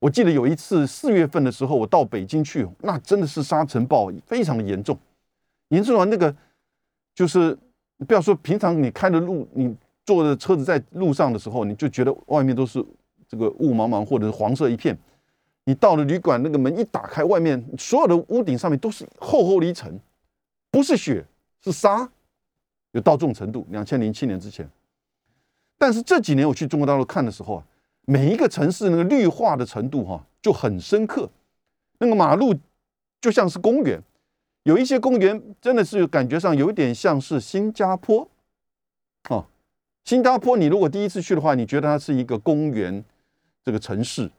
[0.01, 4.99] 我记得有一次四月份的时候，我到北京去，那真的是沙尘暴非常的严重，
[5.69, 6.35] 严重到那个
[7.15, 7.57] 就是
[8.07, 9.77] 不要说平常你开的路你。
[10.07, 12.83] 坐的车子在路上的时候，你就觉得外面都是
[13.29, 14.99] 这个雾茫茫或者是黄色一片。
[15.65, 20.01] 你到了旅馆，那个门一打开，外面所有的屋顶上面都是厚厚的一层，
[20.71, 21.23] 不是雪
[21.63, 22.11] 是沙，
[22.93, 23.67] 有到这种程度。
[23.69, 24.67] 两千零七年之前，
[25.77, 27.65] 但是这几年我去中国大陆看的时候啊，
[28.07, 31.29] 每一个城市那个绿化的程度哈就很深刻，
[31.99, 32.55] 那个马路
[33.21, 34.03] 就像是公园，
[34.69, 38.29] 有一些公园真的是感觉上有点像是新加坡，
[39.31, 39.47] 哦。
[40.05, 43.03] 新加坡，你如果第一次去的话，你觉得它是一个公园
[43.65, 44.31] 这个城市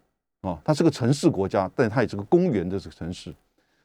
[0.41, 3.33] 啊，它是个城市国家，但它也是个公园的这个城市。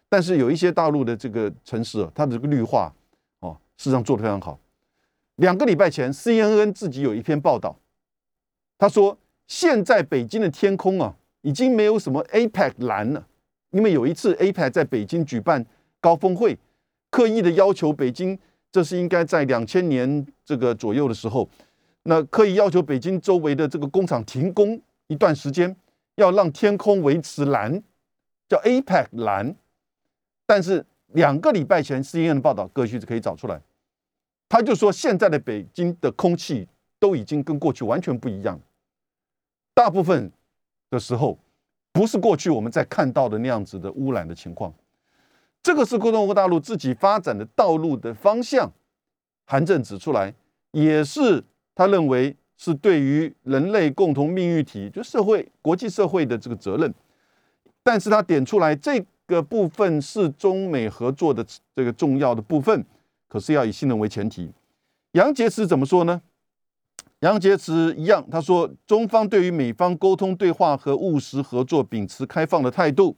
[0.07, 2.95] 但是有一些大陆的这个城市，它的这个绿化
[3.41, 4.59] 哦，事实上做得非常好。
[5.37, 7.75] 两个礼拜前，CNN 自己有一篇报道，
[8.77, 13.27] 他说现在北京的天空啊，已经没有什么 APEC 蓝了，
[13.71, 15.65] 因为有一次 APEC 在北京举办
[16.05, 16.59] 高峰会，
[17.09, 18.38] 刻意的要求北京，
[18.71, 21.49] 这是应该在两千年这个左右的时候。
[22.03, 25.75] 那刻意要求北京周围的这个工厂停工一段时间，
[26.17, 27.83] 要让天空维持蓝，
[28.47, 29.57] 叫 APEC 蓝。
[30.45, 33.59] 但是两个礼拜前 CNN 的报道，各位子可以找出来，
[34.47, 38.61] 他就说现在的北京的空气都已经跟过去完全不一样，
[39.73, 40.31] 大部分
[40.90, 41.38] 的时候
[41.93, 44.71] 不是过去我们在看到的那样子的污染的情况。
[45.64, 48.70] 这个是中国大陆自己发展的道路的方向，
[49.46, 50.33] 韩正指出来，
[50.72, 51.42] 也是。
[51.74, 56.94] 他认为是对于人类共同命运体，就社会、国际社会的这个责任，
[57.83, 62.85] 但是他点出来这个部分是中美合作的这个重要的部分，
[63.27, 64.53] 可是要以信任为前提。
[65.12, 66.20] 杨洁篪怎么说呢？
[67.20, 73.16] 杨洁篪一样，他说中方对于美方沟通对话和务实合作秉持开放的态度，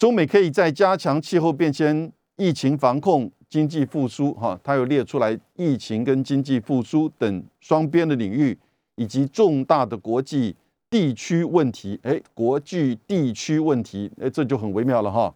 [0.00, 3.30] 中美可以在加强气候变迁、疫情防控。
[3.50, 8.56] 经济复苏，哈，他又列出来疫情跟经济复苏等双边的领域，
[8.94, 10.54] 以及重大的国际
[10.88, 15.34] 地区问题，哎，国际地区问题，哎，这就很微妙了哈。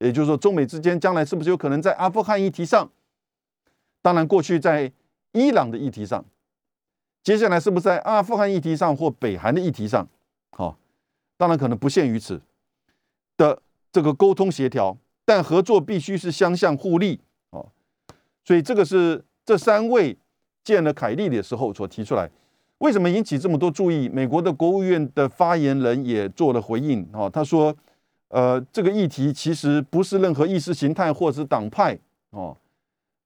[0.00, 2.90] 也就是说，中美之间将来是不是有可能在阿富汗议题上？
[4.02, 4.90] 当然，过去在
[5.30, 6.24] 伊朗的议题上，
[7.22, 10.08] 接下来是不是在阿富汗议题上或北韩的议题上？
[10.50, 10.76] 好，
[11.36, 12.42] 当然可能不限于此
[13.36, 13.62] 的
[13.94, 17.20] 这个沟通协调，但合作必须是相向互利。
[18.44, 20.18] 所以这个是这三位
[20.64, 22.28] 见了凯利的时候所提出来，
[22.78, 24.08] 为什么引起这么多注意？
[24.08, 27.72] 美国的国务院的发言人也做了回应啊，他说
[28.30, 31.96] ：“呃，这个议题其实不是任何意识形态或是党派
[32.30, 32.56] 哦，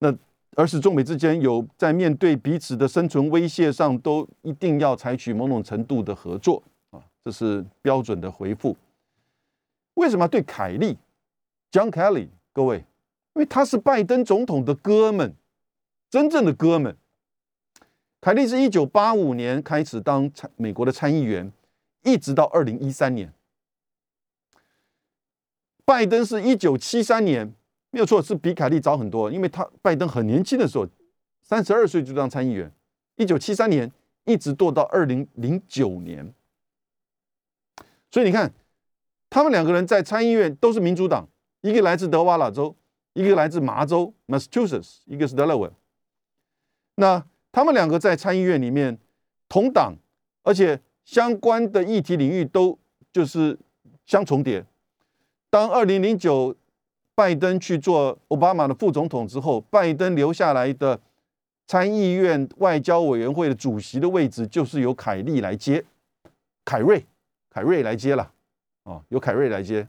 [0.01, 0.15] 那
[0.55, 8.77] 而是中美之间有在面对彼此的生存威胁上都一定要采取某种程度的合作啊，这是标准的回复。
[9.99, 10.97] 为什么对凯利
[11.73, 12.85] ，John Kelly，各位？”
[13.35, 15.35] 因为他是拜登总统的哥们，
[16.09, 16.97] 真正的哥们。
[18.21, 21.53] 凯利是一九八五年开始当参美国的参议员，
[22.03, 23.33] 一直到二零一三年。
[25.85, 27.53] 拜登是一九七三年，
[27.91, 29.31] 没有错，是比凯利早很多。
[29.31, 30.87] 因为他拜登很年轻的时候，
[31.43, 32.73] 三十二岁就当参议员，
[33.17, 33.91] 一九七三年
[34.25, 36.35] 一直做到二零零九年。
[38.11, 38.53] 所以你看，
[39.31, 41.29] 他们两个人在参议院都是民主党，
[41.61, 42.75] 一个来自德瓦拉州。
[43.15, 45.73] 一个来自麻州 （Massachusetts），一个是 Delaware。
[46.95, 48.97] 那他们两个在参议院里面
[49.49, 49.95] 同党，
[50.45, 52.79] 而且相关的议题领域都
[53.13, 53.59] 就是
[54.07, 54.65] 相重叠。
[55.51, 56.55] 当二零零九
[57.17, 61.01] 拜登去做奥巴马的副总统之后，拜登留下来的
[61.67, 65.85] 参议院外交委员会的主席的位置就是由凯利来接，
[66.65, 67.05] 凯瑞，
[67.51, 68.33] 凯瑞来接了，
[68.91, 69.87] 啊，由凯瑞来接。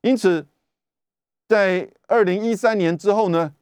[0.00, 0.46] 因此。
[1.46, 3.52] 在二零一三年之后呢，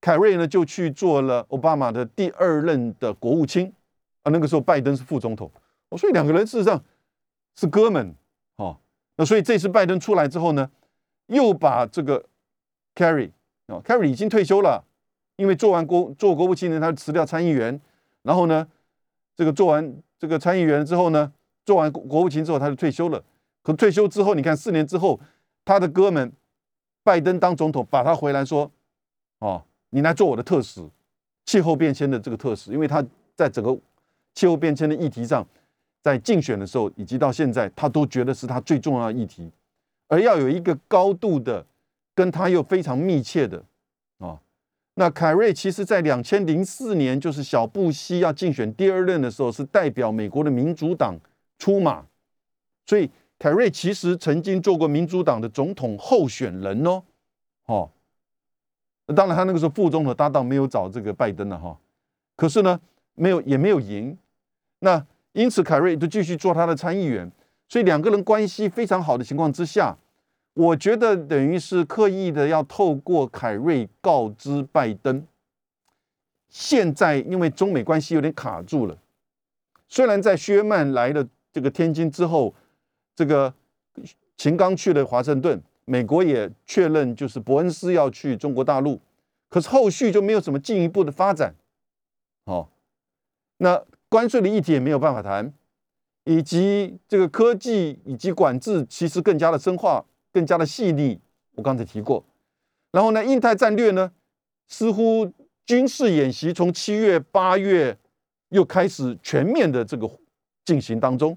[0.00, 3.74] 凯瑞呢就去做了奥巴马的第二任的国务卿
[4.22, 4.30] 啊。
[4.30, 5.50] 那个时候拜登是副总统，
[5.88, 6.82] 哦，所以两个人事实上
[7.56, 8.14] 是哥们
[8.56, 8.78] 哦。
[9.16, 10.70] 那所以这次拜登出来之后呢，
[11.26, 12.24] 又把这个
[12.94, 13.32] 凯瑞
[13.66, 14.84] 啊，凯瑞已经退休了，
[15.34, 17.78] 因为做完国做国务卿呢，他辞掉参议员，
[18.22, 18.68] 然后呢，
[19.34, 21.32] 这个做完这个参议员之后呢，
[21.64, 23.22] 做完国务卿之后他就退休了。
[23.62, 25.20] 可退休之后，你看四年之后，
[25.64, 26.32] 他的哥们。
[27.02, 28.70] 拜登当总统，把他回来说
[29.40, 30.86] ：“哦，你来做我的特使，
[31.46, 33.02] 气候变迁的这个特使，因为他
[33.34, 33.76] 在整个
[34.34, 35.44] 气候变迁的议题上，
[36.02, 39.50] 在竞选的时候以及到现在，他都觉得是他最重要的议题，
[40.08, 41.64] 而要有一个高度的
[42.14, 43.64] 跟他又非常密切的
[44.18, 44.38] 啊。
[44.94, 51.18] 那凯瑞其实在两千零四年，就是小布希要竞选第二任的时候，是代表美国的民主党
[51.58, 52.04] 出马，
[52.84, 57.02] 所以凯瑞其实曾经做过民主党的总统候选人哦，
[57.64, 57.90] 哦。
[59.16, 61.76] 当然，他那个时候副总统搭档没有找这个拜登了哈，
[62.36, 62.78] 可是呢，
[63.14, 64.16] 没有也没有赢，
[64.80, 67.32] 那因此凯瑞就继续做他的参议员，
[67.66, 69.96] 所以两个人关系非常好的情况之下，
[70.52, 75.26] 我觉得等于是刻意的要透过凯瑞告知拜登，
[76.50, 78.98] 现在因为中美关系有点卡住了，
[79.88, 82.54] 虽然在薛曼来了这个天津之后，
[83.14, 83.52] 这个
[84.36, 85.62] 秦刚去了华盛顿。
[85.86, 89.00] 美国也确认，就是伯恩斯要去中国大陆，
[89.48, 91.52] 可是后续就没有什么进一步的发展。
[92.44, 92.68] 哦，
[93.56, 95.52] 那关税的议题也没有办法谈，
[96.22, 101.18] 以及这个科技以及管制其实更加的深化，更加的细腻。
[101.56, 102.24] 我刚才提过，
[102.92, 104.12] 然后呢，印太战略呢，
[104.68, 105.32] 似乎
[105.66, 107.98] 军事演习从七月八月
[108.50, 110.08] 又开始全面的这个
[110.64, 111.36] 进行当中。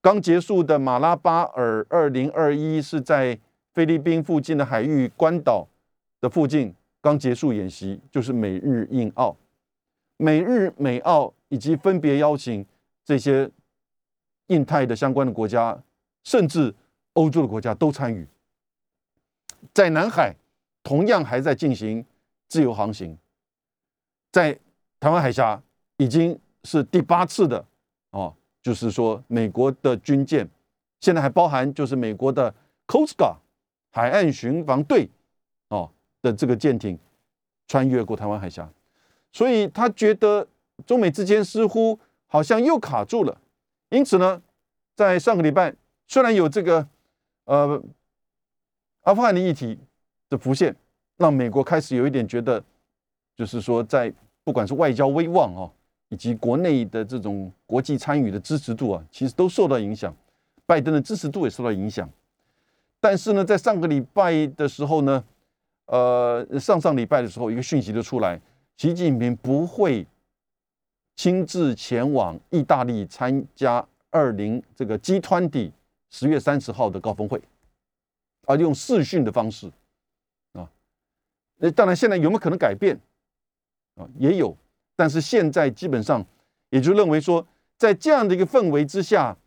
[0.00, 3.38] 刚结束的马拉巴尔二零二一是在。
[3.74, 5.64] 菲律宾附近的海域，关岛
[6.20, 9.36] 的附近刚结束演习，就是美日印澳、
[10.16, 12.66] 美日美澳以及分别邀请
[13.04, 13.48] 这些
[14.48, 15.80] 印太的相关的国家，
[16.24, 16.74] 甚至
[17.12, 18.26] 欧洲的国家都参与。
[19.72, 20.34] 在南海
[20.82, 22.04] 同样还在进行
[22.48, 23.16] 自由航行，
[24.32, 24.58] 在
[24.98, 25.62] 台湾海峡
[25.98, 27.64] 已经是第八次的
[28.10, 30.48] 哦，就是说美国的军舰
[31.00, 32.54] 现在还包含就是美国的
[32.86, 33.36] Coast Guard。
[33.90, 35.08] 海岸巡防队，
[35.68, 35.90] 哦
[36.20, 36.96] 的这个舰艇
[37.66, 38.70] 穿越过台湾海峡，
[39.32, 40.46] 所以他觉得
[40.86, 43.40] 中美之间似乎好像又卡住了。
[43.88, 44.40] 因此呢，
[44.94, 45.74] 在上个礼拜，
[46.06, 46.86] 虽然有这个
[47.46, 47.82] 呃
[49.00, 49.78] 阿富汗的议题
[50.28, 50.76] 的浮现，
[51.16, 52.62] 让美国开始有一点觉得，
[53.34, 54.12] 就是说在
[54.44, 55.72] 不管是外交威望哦，
[56.10, 60.14] 以及国内的这种国际参与的支持度啊，其实都受到影响，
[60.66, 62.08] 拜登的支持度也受到影响。
[63.00, 65.22] 但是呢，在上个礼拜的时候呢，
[65.86, 68.40] 呃，上上礼拜的时候，一个讯息就出来，
[68.76, 70.06] 习近平不会
[71.14, 75.72] 亲自前往意大利参加二零这个 G 团体
[76.10, 77.40] 十月三十号的高峰会，
[78.46, 79.70] 而用视讯的方式
[80.54, 80.68] 啊。
[81.56, 82.98] 那当然，现在有没有可能改变
[83.96, 84.08] 啊？
[84.18, 84.56] 也有，
[84.98, 86.26] 但是现在基本上
[86.70, 89.38] 也就认为说，在这样的一个氛围之下。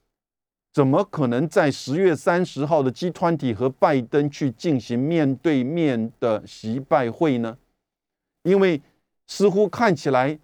[0.74, 7.58] 怎么可能在十月三十号的 G 团体和拜登去进行面对面的习拜会呢？
[8.44, 8.82] 因为
[9.28, 10.40] 似乎看起来，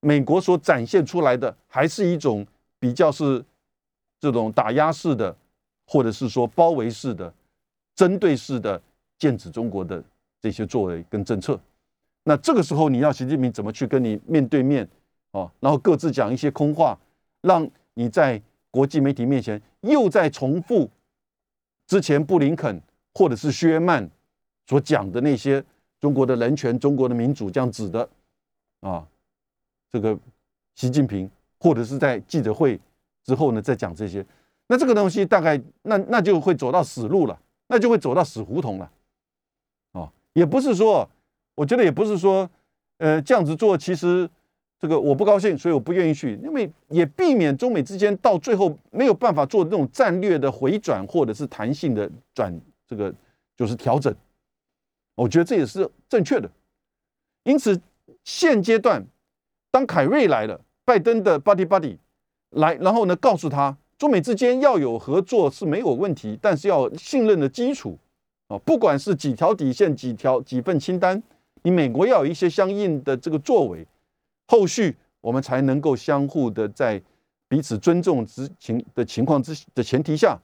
[0.00, 2.46] 美国所展现出来的还是一种
[2.78, 3.42] 比较是
[4.20, 5.34] 这种打压式的，
[5.86, 7.32] 或者是说包围式的、
[7.94, 8.78] 针对式的
[9.16, 10.04] 剑指中国的
[10.42, 11.58] 这些作为跟政策。
[12.24, 14.88] 那这个时候，你要习近平怎么去跟你面对面
[15.32, 15.50] 哦？
[15.60, 16.98] 然后各自讲一些空话，
[17.42, 18.40] 让你在。
[18.72, 20.88] 国际媒体面前又在重复
[21.88, 22.80] 之前布林肯
[23.12, 24.08] 或者是薛曼
[24.68, 25.60] 所讲的那些
[26.00, 28.08] 中国的人权、中国的民主这样子的
[28.78, 29.04] 啊，
[29.90, 30.16] 这个
[30.76, 31.28] 习近平
[31.58, 32.80] 或者是在记者会
[33.24, 34.24] 之后呢再讲这些，
[34.68, 38.88] 那这个东西大概那那就会走到死路了，那就会走到死胡同了
[39.90, 41.10] 啊，也不是说，
[41.54, 42.48] 我觉得也不是说，
[42.98, 44.28] 呃，这样子做其实。
[44.82, 52.58] 这个我不高兴，所以我不愿意去，因为也避免中美之间到最后没有办法做那种战略的回转或者是弹性的转，
[52.88, 53.14] 这个
[53.58, 54.10] 就是调整。
[55.16, 56.50] 我觉得这也是正确的。
[57.42, 57.78] 因此，
[58.24, 59.04] 现阶段
[59.70, 61.98] 当凯瑞来了，拜登的 buddy buddy
[62.52, 67.98] 来，然后呢告诉他，中美之间要有合作是没有问题，但是要信任的基础
[68.48, 71.22] 啊，不管是几条底线、几条几份清单，
[71.62, 73.86] 你美国要有一些相应的这个作为。
[74.46, 77.00] 后续我们才能够相互的在
[77.46, 80.40] 彼此尊重之情的情况之的前提下，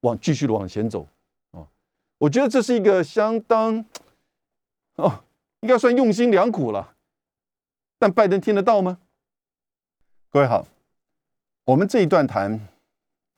[0.00, 1.06] 往继续的往前走
[1.52, 1.68] 啊！
[2.18, 3.84] 我觉得这是一个相当
[4.96, 5.22] 哦，
[5.60, 6.96] 应该算用心良苦了。
[7.98, 8.98] 但拜登听得到吗？
[10.28, 10.66] 各位好，
[11.64, 12.68] 我们这一段谈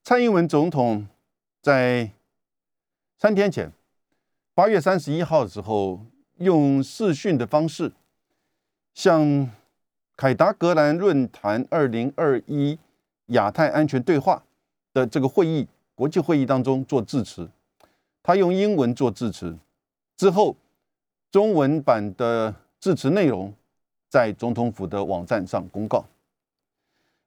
[0.04, 1.06] 蔡英文总统
[1.60, 2.10] 在
[3.18, 3.72] 三天前
[4.54, 6.00] 八月三十一号的时候，
[6.42, 7.92] 用视讯的方式
[8.94, 9.50] 向。
[10.14, 12.78] 凯达格兰论坛二零二一
[13.28, 14.44] 亚太安全对话
[14.92, 15.66] 的这个会议
[15.96, 17.50] 国际会议当中做致辞，
[18.22, 19.56] 他用英文做致辞，
[20.16, 20.54] 之后
[21.30, 23.52] 中文版的致辞内容
[24.08, 26.04] 在总统府的网站上公告。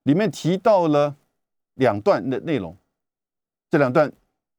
[0.04, 1.18] 里面提到了
[1.74, 2.78] 两段的内容，
[3.70, 4.10] 这两段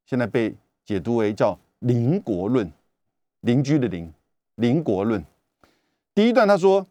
[0.05, 0.55] 现在被
[0.85, 2.71] 解读为叫“邻国论”，
[3.43, 4.13] 邻居的邻，
[4.57, 5.25] 邻国论。
[6.15, 6.87] 第一段他说：“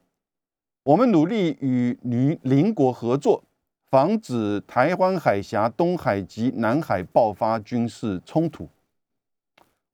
[0.83, 3.43] 我们努力与邻邻国合作，
[3.89, 8.67] 防止台湾海峡、东海及南海爆发军事冲突。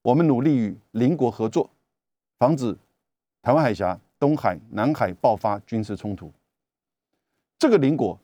[0.01, 1.69] 我们努力与邻国合作，
[2.37, 2.77] 防止
[3.41, 6.31] 台湾海峡、东海、南海爆发军事冲突。
[7.59, 8.19] 这个邻国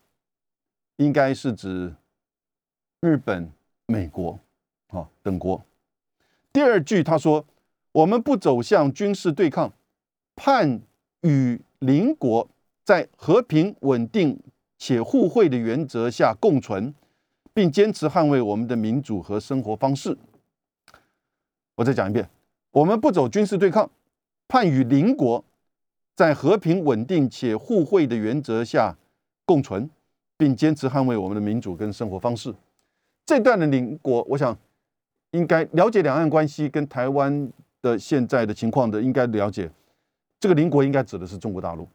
[0.95, 1.95] 应该是指
[2.99, 3.51] 日本、
[3.85, 4.39] 美国
[4.87, 5.63] 啊等国。
[6.51, 7.45] 第二句他说：
[7.97, 9.73] 我们不走向军事对抗，
[10.35, 10.81] 盼。”
[11.21, 12.47] 与邻国
[12.83, 14.39] 在和平、稳定
[14.77, 16.93] 且互惠的原则下共存，
[17.53, 20.15] 并坚持捍卫我们的民主和生活方式。
[21.75, 22.29] 我再讲一遍：
[22.71, 23.89] 我们不走军事对抗，
[24.47, 25.43] 盼与邻国
[26.15, 28.95] 在和平、稳定且互惠的原则下
[29.43, 29.89] 共存，
[30.37, 32.53] 并坚持捍卫我们的民主跟生活方式。
[33.25, 34.55] 这段的邻国，我想
[35.31, 39.69] 应该了解两岸关系跟台湾的现在的情况的，应该了解。
[40.39, 41.87] 这个邻国应该指的是中国大陆，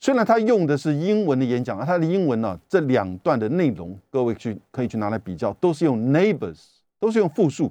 [0.00, 6.58] 虽然他用的是英文的演讲，而他的英文呢，这两段的内容，各位去可以去拿来比较，都是用 neighbors，
[6.98, 7.70] 都是用复数，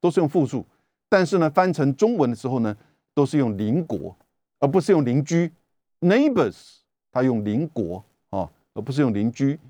[0.00, 0.64] 都是用复数，
[1.08, 2.74] 但是呢，翻成中文的时候呢，
[3.12, 4.16] 都是用邻国，
[4.58, 5.52] 而不是用邻居
[6.00, 6.78] ，neighbors，
[7.12, 9.60] 他用邻国啊，而不是用邻居。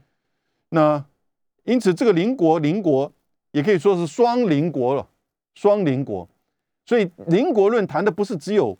[0.69, 1.05] 那
[1.65, 3.13] 因此，这个邻国邻国
[3.51, 5.09] 也可以说是双邻国了，
[5.57, 6.29] 双邻国。
[6.85, 8.77] 所以邻国论谈的不是只有。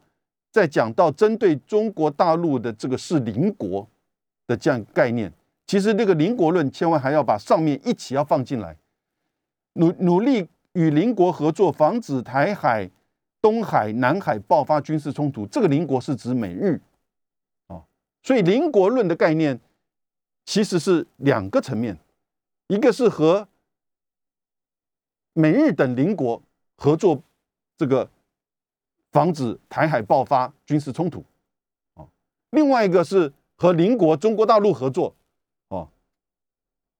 [0.53, 3.85] 在讲到针对中国大陆的这个是邻国
[4.47, 5.33] 的这样概念，
[5.67, 8.77] 其实这个邻国论千万还要把上面一起要放进来，
[9.73, 12.89] 努努力与邻国合作，防止台海、
[13.43, 15.45] 东海、南海爆发军事冲突。
[15.49, 16.81] 这个邻国是指美日
[17.67, 17.83] 啊，
[18.23, 19.59] 所以邻国论的概念
[20.45, 21.99] 其实是两个层面，
[22.69, 23.49] 一个是和
[25.33, 26.41] 美日等邻国
[26.77, 27.21] 合作，
[27.77, 28.09] 这个。
[29.13, 31.25] 防止台海爆发军事冲突，
[31.95, 32.05] 啊，
[32.51, 35.15] 另外一个是和邻国中国大陆合作，
[35.69, 35.87] 啊，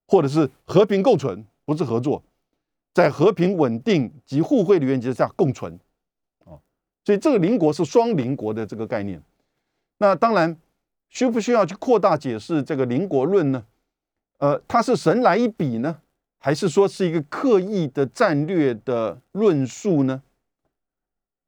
[0.07, 2.23] 或者是和平共存，不是合作，
[2.93, 5.77] 在和平稳定及互惠的原则下共存，
[6.45, 6.55] 啊，
[7.03, 9.21] 所以这个邻国是双邻国的这个概念。
[9.97, 10.57] 那当然
[11.09, 13.65] 需不需要去扩大解释这个邻国论呢？
[14.37, 15.99] 呃，它是神来一笔呢，
[16.37, 20.21] 还是说是一个刻意的战略的论述呢？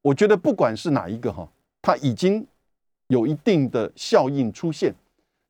[0.01, 1.49] 我觉得不管是哪一个哈，
[1.81, 2.45] 它已经
[3.07, 4.93] 有一定的效应出现。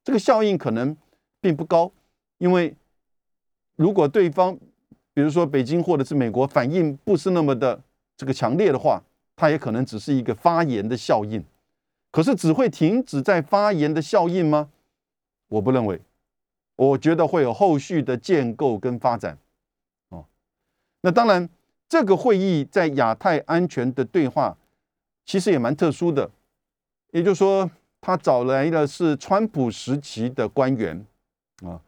[0.04, 0.96] 这个效应可能
[1.40, 1.92] 并不高，
[2.38, 2.76] 因为
[3.76, 4.58] 如果对方，
[5.14, 7.82] 比如说北京或者是美国反应不是那么的
[8.16, 9.04] 这个强烈的话，
[9.36, 11.44] 它也可能只是一个发言的效应。
[12.12, 14.70] 可是只会停止在发言的效应吗？
[15.50, 16.02] 我不认为。
[16.78, 19.38] 我觉得会有后续的建构跟发展。
[20.10, 20.26] 哦，
[21.02, 21.48] 那当然。
[21.90, 24.58] 这个会议在亚太安全的对话，
[25.26, 26.30] 其实也蛮特殊的。
[27.12, 27.72] 也就是说，
[28.02, 31.06] 他找来的是川普时期的官员
[31.64, 31.82] 啊，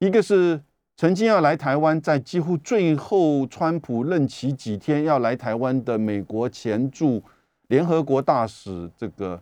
[0.00, 0.60] 一个是
[0.96, 7.22] 曾经要来台湾，在几乎最后川普任期几天要来台湾的美国前驻
[7.68, 9.40] 联合国大使这个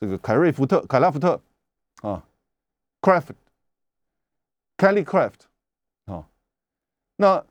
[0.00, 1.38] 这个凯瑞福特凯拉福特
[2.00, 2.24] 啊
[3.02, 5.40] ，Craft，Kelly Craft
[6.06, 6.26] 啊，
[7.16, 7.44] 那。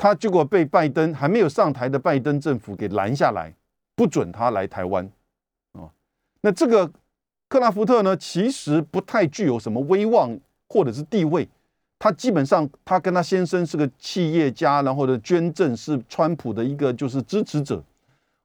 [0.00, 3.54] 他结果被拜登还没有上台的拜登政府给拦下来，
[3.94, 5.04] 不准他来台湾，
[5.72, 5.92] 啊，
[6.40, 6.90] 那这个
[7.50, 10.40] 克拉福特呢，其实不太具有什么威望
[10.70, 11.46] 或者是地位，
[11.98, 17.84] 他基本上他跟他先生是个企业家，然后的捐赠是川普的一个就是支持者，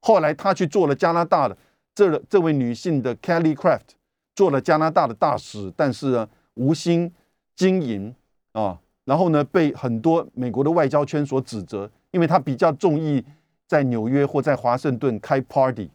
[0.02, 1.58] 后来他去做了加拿大的
[1.96, 3.96] 这这位女性的 Kelly Craft
[4.36, 7.14] 做了加拿大的大使，但是呢无心
[7.56, 8.14] 经营
[8.52, 8.78] 啊。
[9.06, 13.24] 然后呢，被很多美国的外交圈所指责，因为他比较中意
[13.68, 15.92] 在纽约或在华盛顿开 party、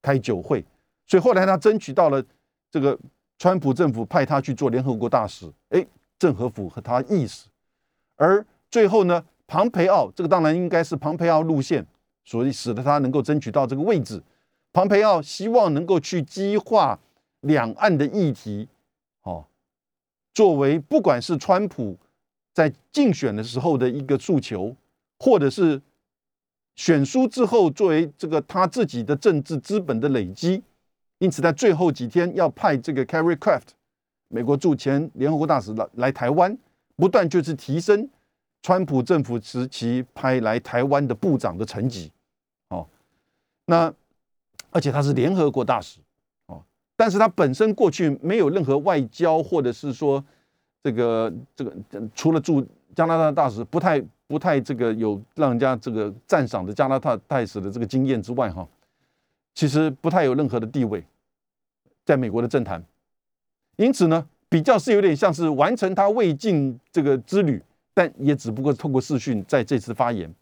[0.00, 0.64] 开酒会，
[1.08, 2.22] 所以后来他争取到了
[2.70, 2.96] 这个
[3.36, 5.84] 川普政府派他去做联合国大使，哎，
[6.20, 7.48] 正合符合他意思。
[8.14, 11.84] 而最后呢，庞培奥这个当然应该是庞培奥路线，
[12.24, 14.22] 所以使得他能够争取到这个位置。
[14.72, 16.96] 庞培奥希望能够去激化
[17.40, 18.68] 两岸的议题，
[19.22, 19.44] 哦，
[20.32, 21.98] 作为不管是川普。
[22.56, 24.74] 在竞选的时候的一个诉求，
[25.18, 25.78] 或者是
[26.74, 30.62] 选书之后作为这个他自己的政治资本的累积，
[31.18, 33.74] 因此在最后几天要派这个 Carrie Craft，
[34.28, 36.56] 美国驻前联合国大使来来台湾，
[36.96, 38.08] 不断就是提升
[38.62, 42.10] 川普政府时期派来台湾的部长的层级，
[42.70, 42.88] 哦，
[43.66, 43.92] 那
[44.70, 46.00] 而且他是联合国大使，
[46.46, 46.64] 哦，
[46.96, 50.24] 但是他本身过去没有任何外交或者是说。
[50.86, 51.72] 这个这个
[52.14, 52.64] 除了驻
[52.94, 58.64] 加拿大大使不太不太这个有让人家这个赞赏的加拿大大使的这个经验之外，哈，
[59.52, 61.04] 其实不太有任何的地位，
[62.04, 62.80] 在美国的政坛。
[63.74, 67.60] 因此呢，比较是有点像是完成他未尽这个之旅，
[67.92, 70.32] 但也只不过透过视讯在这次发言。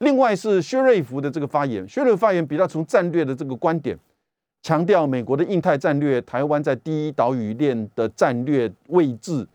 [0.00, 3.98] 另外是薛瑞福的这个发言，薛瑞福发言比较从战略的这个观点，
[4.62, 9.48] 强调美国的印太战略，台湾在第一岛屿链的战略位置、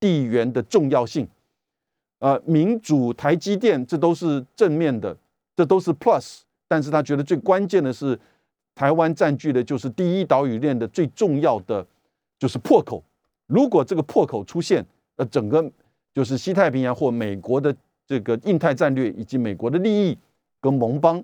[0.00, 1.28] 地缘的重要性，
[2.18, 5.16] 呃，民主、台积电这都是正面的，
[5.56, 6.40] 这都是 plus。
[6.66, 8.18] 但是他觉得最关键的是，
[8.74, 11.86] 台湾占据的就是第一岛屿链的最重要的
[12.38, 13.02] 就是破口。
[13.46, 14.84] 如果这个破口出现，
[15.16, 15.70] 呃，整个
[16.14, 17.74] 就是西太平洋或美国的。
[18.08, 20.16] 这个印太战略以及美国的利益
[20.62, 21.22] 跟盟邦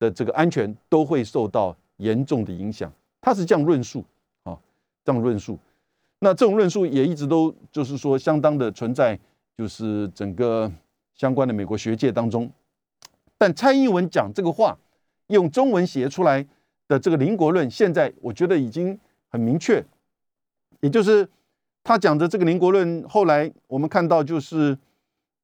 [0.00, 4.04] 的这个安全都会受到严重的影响，他是这样论述
[4.42, 4.58] 啊，
[5.04, 5.56] 这样论述。
[6.20, 9.18] 那这种论述也一直都就是说相当的存在，
[9.56, 10.70] 就是整个
[11.14, 12.50] 相关的美国学界当中。
[13.36, 14.78] 但蔡英文讲这个话，
[15.28, 16.46] 用中文写出来
[16.88, 18.98] 的这个邻国论，现在我觉得已经
[19.28, 19.84] 很明确，
[20.80, 21.28] 也就是
[21.82, 24.76] 他讲的这个邻国论，后来我们看到就是。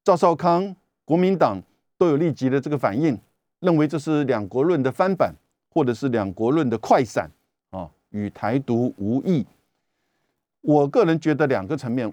[0.06, 1.62] 赵少康、国民党
[1.96, 3.18] 都有立即的这个反应，
[3.60, 5.34] 认为这是两国论的翻版，
[5.70, 7.30] 或者是两国论的快闪
[7.70, 9.46] 啊，与台独无异。
[10.64, 12.10] 我个人觉得两个层面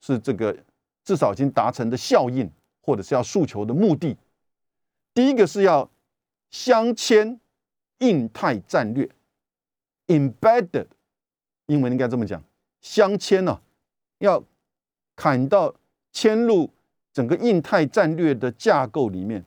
[0.00, 0.56] 是这个
[1.04, 2.50] 至少已经达成的效应，
[2.80, 4.16] 或者是要诉求的目的。
[5.12, 5.90] 第一个是要
[6.50, 7.38] 镶嵌
[7.98, 9.10] 印太战略
[10.06, 10.86] ，embedded，
[11.66, 12.42] 英文应该这么讲，
[12.80, 13.60] 镶嵌呢，
[14.18, 14.42] 要
[15.14, 15.74] 砍到
[16.12, 16.70] 嵌入。
[17.10, 19.44] 整个印太战略的架构里面，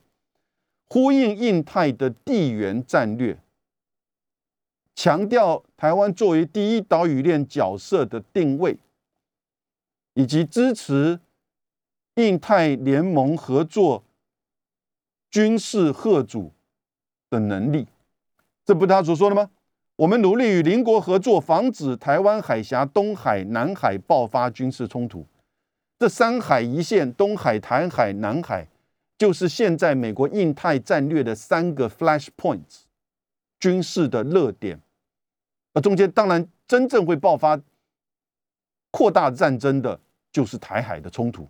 [0.89, 3.39] 呼应印太的地缘战略，
[4.95, 8.77] 强调台湾作为第一岛屿链角色的定位，
[10.13, 11.19] 以及支持
[12.15, 14.03] 印太联盟合作、
[15.29, 16.51] 军事贺主
[17.29, 17.87] 的能力。
[18.65, 19.49] 这不是他所说的吗？
[19.95, 25.25] 我们努力与邻国合作，防止台湾海峡、东海、南海爆发军事冲突。
[25.99, 28.67] 这三海一线，东海、台海、南海，
[29.17, 32.85] 就是现在美国印太战略的三个 flash points，
[33.61, 34.77] 军事的热点。
[35.73, 37.57] 那中间当然真正会爆发
[38.89, 39.97] 扩大战争的，
[40.33, 41.47] 就是台海的冲突。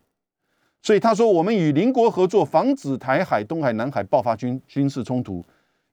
[0.84, 5.44] 所以他说，我们与邻国合作，防止台海、东海、南海爆发军军事冲突。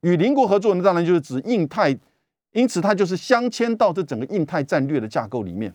[0.01, 1.99] 与邻国合作呢，当然就是指印太，
[2.53, 5.73] 因此它就是镶嵌到这整个印太战略的架构里面。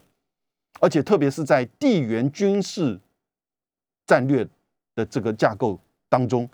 [0.79, 2.99] 而且特别是在地缘军事
[4.07, 4.47] 战略
[4.95, 5.79] 的这个架构
[6.09, 6.49] 当中，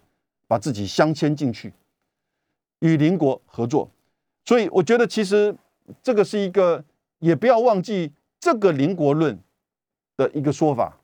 [0.46, 1.74] 把自己镶嵌进去，
[2.80, 3.90] 与邻国合作。
[4.46, 5.56] 所以我觉得，其实
[6.02, 6.84] 这个是一个，
[7.20, 9.40] 也不要忘记这个邻国论
[10.18, 10.98] 的一个说法。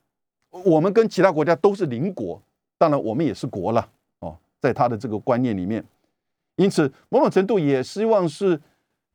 [0.49, 2.41] 我们跟其他国家都是邻国，
[2.77, 5.83] 当然我们也是国了哦，在他的这个观念里面，
[6.55, 8.61] 因此某种程度也希望是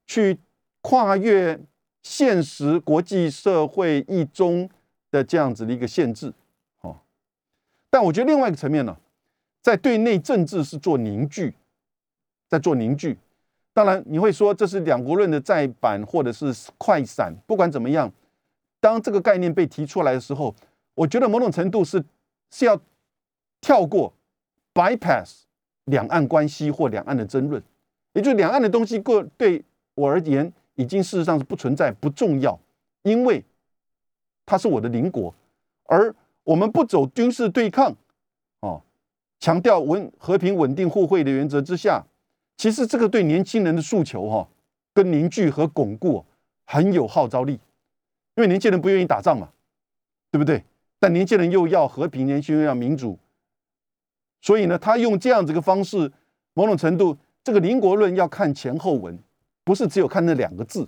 [0.06, 0.38] 去
[0.80, 1.60] 跨越。
[2.02, 4.70] 现实国际社会一中
[5.10, 6.32] 的这样子的一个限制，
[6.80, 6.96] 哦，
[7.90, 8.96] 但我觉得另外一个层面呢，
[9.60, 11.52] 在对内政治是做凝聚，
[12.50, 13.16] 在做凝聚。
[13.72, 18.12] 当然你会说这是两国论的再版或者是快闪，不管怎么样，
[18.80, 20.54] 当这个概念被提出来的时候，
[20.94, 22.04] 我觉得某种程度是
[22.50, 22.78] 是要
[23.62, 24.12] 跳过
[24.74, 25.44] bypass
[25.84, 27.62] 两岸关系或两岸的争论，
[28.12, 30.52] 也就是两岸的东西过对我而言。
[30.76, 32.58] 已经事实上是不存在、不重要，
[33.02, 33.44] 因为
[34.46, 35.34] 它是我的邻国，
[35.84, 37.94] 而我们不走军事对抗，
[38.60, 38.80] 哦，
[39.38, 42.02] 强调稳和平、稳定、互惠的原则之下，
[42.60, 44.46] 其实这个对年轻人的诉求哈，
[44.92, 46.22] 跟凝聚和巩固
[46.66, 47.54] 很有号召力，
[48.34, 49.48] 因为年轻人不愿意打仗嘛，
[50.30, 50.62] 对不对？
[50.98, 53.18] 但年轻人又要和平，年轻人又要民主，
[54.42, 56.12] 所以呢，他用这样子个方式，
[56.52, 59.18] 某种程度，这个邻国论要看前后文。
[59.64, 60.86] 不是只有看那两个字，